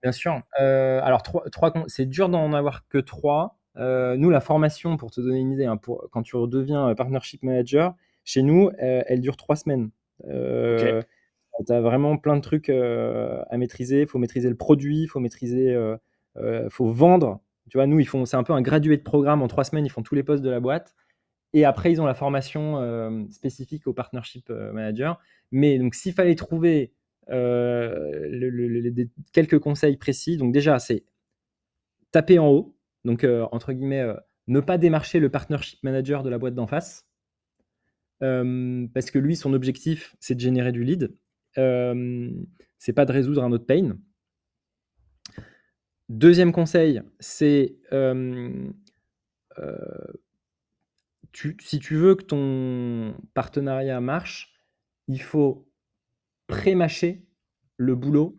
[0.01, 0.41] bien sûr.
[0.59, 3.57] Euh, alors, trois, trois, c'est dur d'en avoir que trois.
[3.77, 6.95] Euh, nous, la formation, pour te donner une idée, hein, pour, quand tu redeviens euh,
[6.95, 9.89] partnership manager, chez nous, elle dure trois semaines.
[10.23, 14.01] Tu as vraiment plein de trucs à maîtriser.
[14.01, 15.75] Il faut maîtriser le produit, il faut maîtriser,
[16.69, 17.41] faut vendre.
[17.69, 19.41] Tu vois, nous, ils font, c'est un peu un gradué de programme.
[19.41, 20.95] En trois semaines, ils font tous les postes de la boîte.
[21.53, 25.19] Et après, ils ont la formation spécifique au partnership manager.
[25.51, 26.93] Mais donc, s'il fallait trouver
[27.29, 28.87] euh,
[29.31, 30.37] quelques conseils précis.
[30.37, 31.05] Donc déjà, c'est
[32.11, 32.75] taper en haut.
[33.05, 34.15] Donc, euh, entre guillemets, euh,
[34.47, 37.07] ne pas démarcher le partnership manager de la boîte d'en face.
[38.21, 41.13] Parce que lui, son objectif, c'est de générer du lead.
[41.55, 43.97] c'est pas de résoudre un autre pain.
[46.09, 47.75] Deuxième conseil, c'est
[51.33, 54.53] si tu veux que ton partenariat marche,
[55.07, 55.67] il faut
[56.47, 57.25] pré-mâcher
[57.77, 58.37] le boulot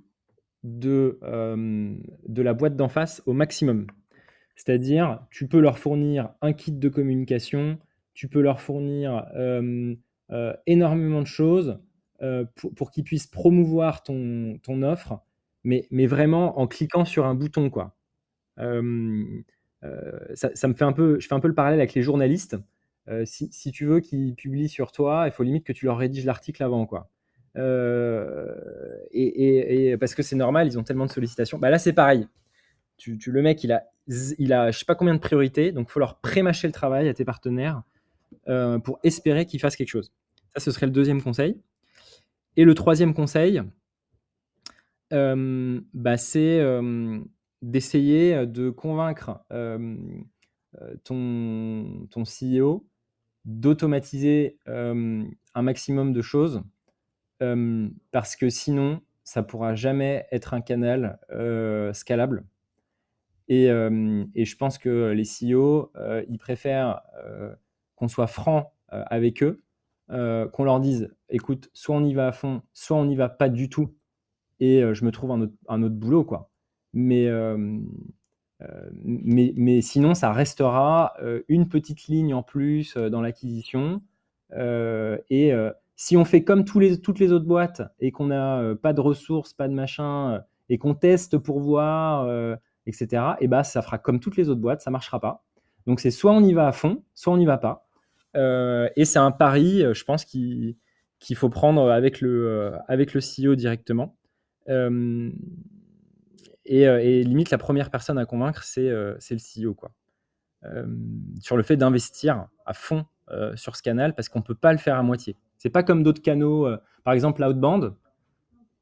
[0.62, 1.96] de, euh,
[2.28, 3.86] de la boîte d'en face au maximum.
[4.54, 7.78] C'est-à-dire, tu peux leur fournir un kit de communication,
[8.14, 9.94] tu peux leur fournir euh,
[10.30, 11.80] euh, énormément de choses
[12.76, 15.18] pour, qu'ils puissent promouvoir ton, offre,
[15.64, 17.68] mais, mais, vraiment en cliquant sur un bouton.
[17.68, 17.96] Quoi.
[18.56, 19.44] ça, me
[20.74, 22.56] fait un peu, je fais un peu le parallèle avec les journalistes.
[23.24, 26.24] Si, si, tu veux qu'ils publient sur toi, il faut limite que tu leur rédiges
[26.24, 26.86] l'article avant.
[26.86, 27.10] Quoi.
[27.56, 28.54] Euh,
[29.10, 31.58] et, parce que c'est normal, ils ont tellement de sollicitations.
[31.58, 32.28] Bah là, c'est pareil.
[32.96, 33.84] Tu, le mec, il a,
[34.38, 37.08] il a je sais pas combien de priorités, donc il faut leur prémâcher le travail
[37.08, 37.82] à tes partenaires
[38.48, 40.12] euh, pour espérer qu'ils fassent quelque chose.
[40.54, 41.60] Ça, ce serait le deuxième conseil.
[42.56, 43.62] Et le troisième conseil,
[45.12, 46.62] euh, bah, c'est
[47.62, 49.40] d'essayer de convaincre
[51.04, 52.86] ton, ton CEO
[53.44, 56.62] d'automatiser un maximum de choses
[58.10, 61.18] parce que sinon, ça pourra jamais être un canal
[61.94, 62.44] scalable.
[63.48, 65.92] Et, je pense que les CEO,
[66.28, 67.02] ils préfèrent
[68.02, 69.62] qu'on soit franc avec eux,
[70.08, 73.48] qu'on leur dise, écoute, soit on y va à fond, soit on n'y va pas
[73.48, 73.94] du tout,
[74.58, 76.50] et je me trouve un autre, boulot, quoi.
[76.92, 77.28] Mais,
[79.04, 81.14] mais, mais, sinon, ça restera
[81.48, 84.02] une petite ligne en plus dans l'acquisition,
[84.58, 85.54] et
[86.02, 89.52] si on fait comme toutes les autres boîtes et qu'on n'a euh, pas de ressources,
[89.52, 93.98] pas de machin, euh, et qu'on teste pour voir, euh, etc., et bah, ça fera
[93.98, 95.44] comme toutes les autres boîtes, ça ne marchera pas.
[95.86, 97.86] Donc c'est soit on y va à fond, soit on n'y va pas.
[98.34, 100.76] Et c'est un pari, je pense, qu'il
[101.34, 104.16] faut prendre avec le, avec le CEO directement.
[104.68, 105.32] et,
[107.24, 109.74] limite, la première personne à convaincre, c'est le CEO.
[109.74, 109.92] Quoi.
[111.40, 113.06] sur le fait d'investir à fond
[113.54, 115.36] sur ce canal parce qu'on ne peut pas le faire à moitié.
[115.58, 116.68] C'est pas comme d'autres canaux,
[117.04, 117.94] par exemple l'outbound.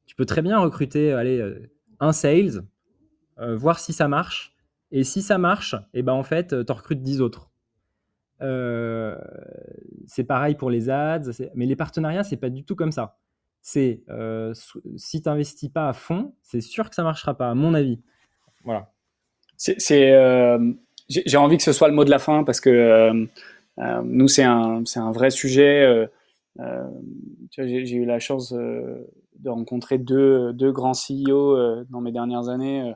[0.07, 1.69] Tu peux très bien recruter allez,
[2.01, 2.63] un sales,
[3.39, 4.55] voir si ça marche.
[4.93, 7.50] Et si ça marche, et eh ben en fait, tu recrutes 10 autres.
[8.41, 13.19] C'est pareil pour les ads, mais les partenariats, c'est pas du tout comme ça
[13.63, 14.55] c'est euh,
[14.97, 18.01] si tu n'investis pas à fond, c'est sûr que ça marchera pas, à mon avis.
[18.65, 18.91] Voilà.
[19.57, 20.73] C'est, euh,
[21.09, 24.45] j'ai envie que ce soit le mot de la fin parce que euh, nous, c'est
[24.45, 26.09] un, un, vrai sujet.
[27.59, 32.95] j'ai eu la chance de rencontrer deux, deux, grands CEO dans mes dernières années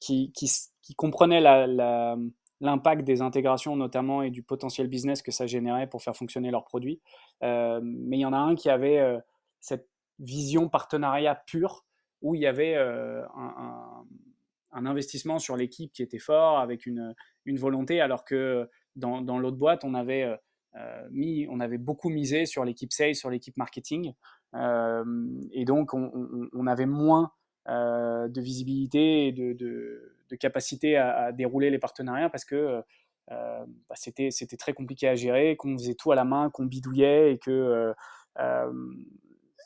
[0.00, 2.16] qui, qui, comprenaient la,
[2.60, 6.64] l'impact des intégrations notamment et du potentiel business que ça générait pour faire fonctionner leurs
[6.64, 7.00] produits.
[7.42, 9.20] mais il y en a un qui avait
[9.60, 9.88] cette
[10.20, 11.84] vision partenariat pure
[12.22, 17.58] où il y avait euh, un, investissement sur l'équipe qui était fort avec une, une
[17.58, 20.36] volonté, alors que dans, l'autre boîte, on avait, euh,
[20.76, 24.12] euh, mis, on avait beaucoup misé sur l'équipe sales, sur l'équipe marketing.
[24.54, 27.32] et donc, on, avait moins
[27.66, 32.82] de visibilité et de, capacité à, dérouler les partenariats parce que
[33.28, 37.32] bah, c'était, c'était très compliqué à gérer, qu'on faisait tout à la main, qu'on bidouillait
[37.32, 37.94] et que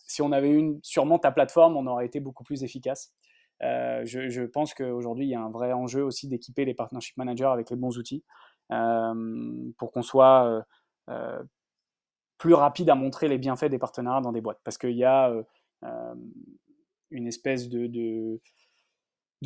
[0.07, 3.13] si on avait une sûrement ta plateforme, on aurait été beaucoup plus efficace.
[3.63, 7.45] Euh, je, pense qu'aujourd'hui, il y a un vrai enjeu aussi d'équiper les partnership managers
[7.45, 8.25] avec les bons outils
[8.73, 10.65] euh, pour qu'on soit
[11.09, 11.43] euh,
[12.39, 14.61] plus rapide à montrer les bienfaits des partenariats dans des boîtes.
[14.65, 15.33] Parce qu'il y a
[17.11, 18.41] une espèce de, de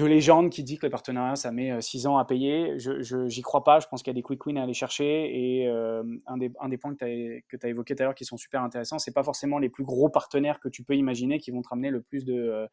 [0.06, 2.78] légende qui dit que le partenariat, ça met 6 euh, ans à payer.
[2.78, 3.80] Je n'y crois pas.
[3.80, 5.04] Je pense qu'il y a des quick wins à aller chercher.
[5.34, 8.24] Et euh, un, des, un, des, points que tu as, évoqué tout à l'heure qui
[8.24, 11.50] sont super intéressants, c'est pas forcément les plus gros partenaires que tu peux imaginer qui
[11.50, 12.66] vont te ramener le plus de, euh,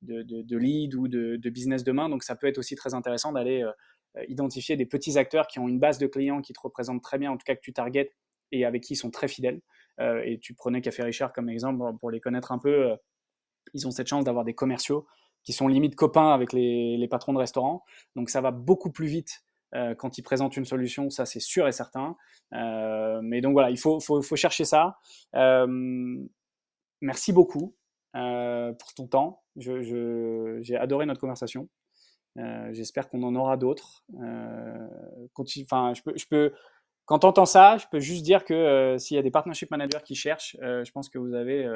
[0.00, 2.08] de, de, leads ou de, business demain.
[2.08, 3.64] Donc ça peut être aussi très intéressant d'aller
[4.28, 7.30] identifier des petits acteurs qui ont une base de clients qui te représentent très bien,
[7.30, 8.12] en tout cas que tu targetes
[8.50, 9.60] et avec qui ils sont très fidèles.
[10.00, 12.94] et tu prenais Café Richard comme exemple pour les connaître un peu.
[13.72, 15.06] ils ont cette chance d'avoir des commerciaux
[15.44, 17.84] qui sont limite copains avec les, patrons de restaurants.
[18.16, 21.66] Donc ça va beaucoup plus vite euh, quand ils présentent une solution, ça c'est sûr
[21.66, 22.16] et certain.
[22.52, 24.98] Euh, mais donc voilà, il faut, faut, faut chercher ça.
[25.34, 25.66] Euh,
[27.00, 27.74] merci beaucoup
[28.12, 29.42] pour ton temps.
[29.56, 31.68] J'ai je, adoré notre conversation.
[32.36, 34.04] J'espère qu'on en aura d'autres.
[34.14, 36.52] Enfin, je peux, je peux,
[37.06, 40.02] quand tu entends ça, je peux juste dire que s'il y a des partnership managers
[40.04, 41.66] qui cherchent, je pense que vous avez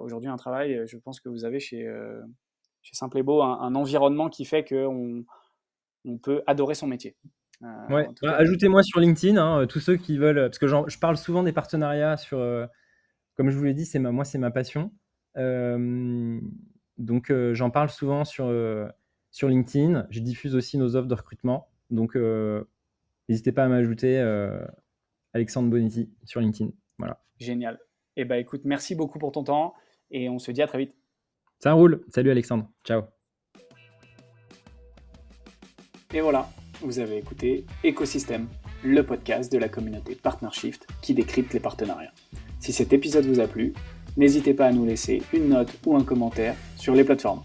[0.00, 1.86] aujourd'hui un travail, je pense que vous avez chez
[2.82, 5.24] chez Simple et Beau un, environnement qui fait qu'on
[6.04, 7.16] on peut adorer son métier.
[7.62, 11.42] Euh, bah, ajoutez-moi sur LinkedIn, hein, tous ceux qui veulent, parce que je parle souvent
[11.42, 12.66] des partenariats sur, euh,
[13.34, 14.92] comme je vous l'ai dit, c'est moi c'est ma passion.
[15.36, 16.40] Euh,
[16.96, 18.52] donc j'en parle souvent sur,
[19.30, 20.06] sur LinkedIn.
[20.10, 21.68] Je diffuse aussi nos offres de recrutement.
[21.90, 22.16] Donc
[23.28, 24.18] n'hésitez pas à m'ajouter
[25.32, 26.70] Alexandre Bonetti sur LinkedIn.
[26.98, 27.22] Voilà.
[27.38, 27.78] Génial.
[28.16, 29.74] Et eh ben écoute, merci beaucoup pour ton temps
[30.10, 30.94] et on se dit à très vite.
[31.60, 32.02] Ça roule.
[32.08, 32.68] Salut Alexandre.
[32.84, 33.02] Ciao.
[36.12, 36.48] Et voilà,
[36.80, 38.48] vous avez écouté Écosystème,
[38.82, 42.12] le podcast de la communauté PartnerShift qui décrypte les partenariats.
[42.58, 43.74] Si cet épisode vous a plu,
[44.16, 47.42] n'hésitez pas à nous laisser une note ou un commentaire sur les plateformes.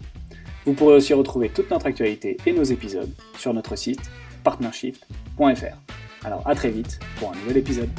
[0.64, 4.10] Vous pourrez aussi retrouver toute notre actualité et nos épisodes sur notre site
[4.42, 5.76] partnershift.fr.
[6.24, 7.90] Alors à très vite pour un nouvel épisode.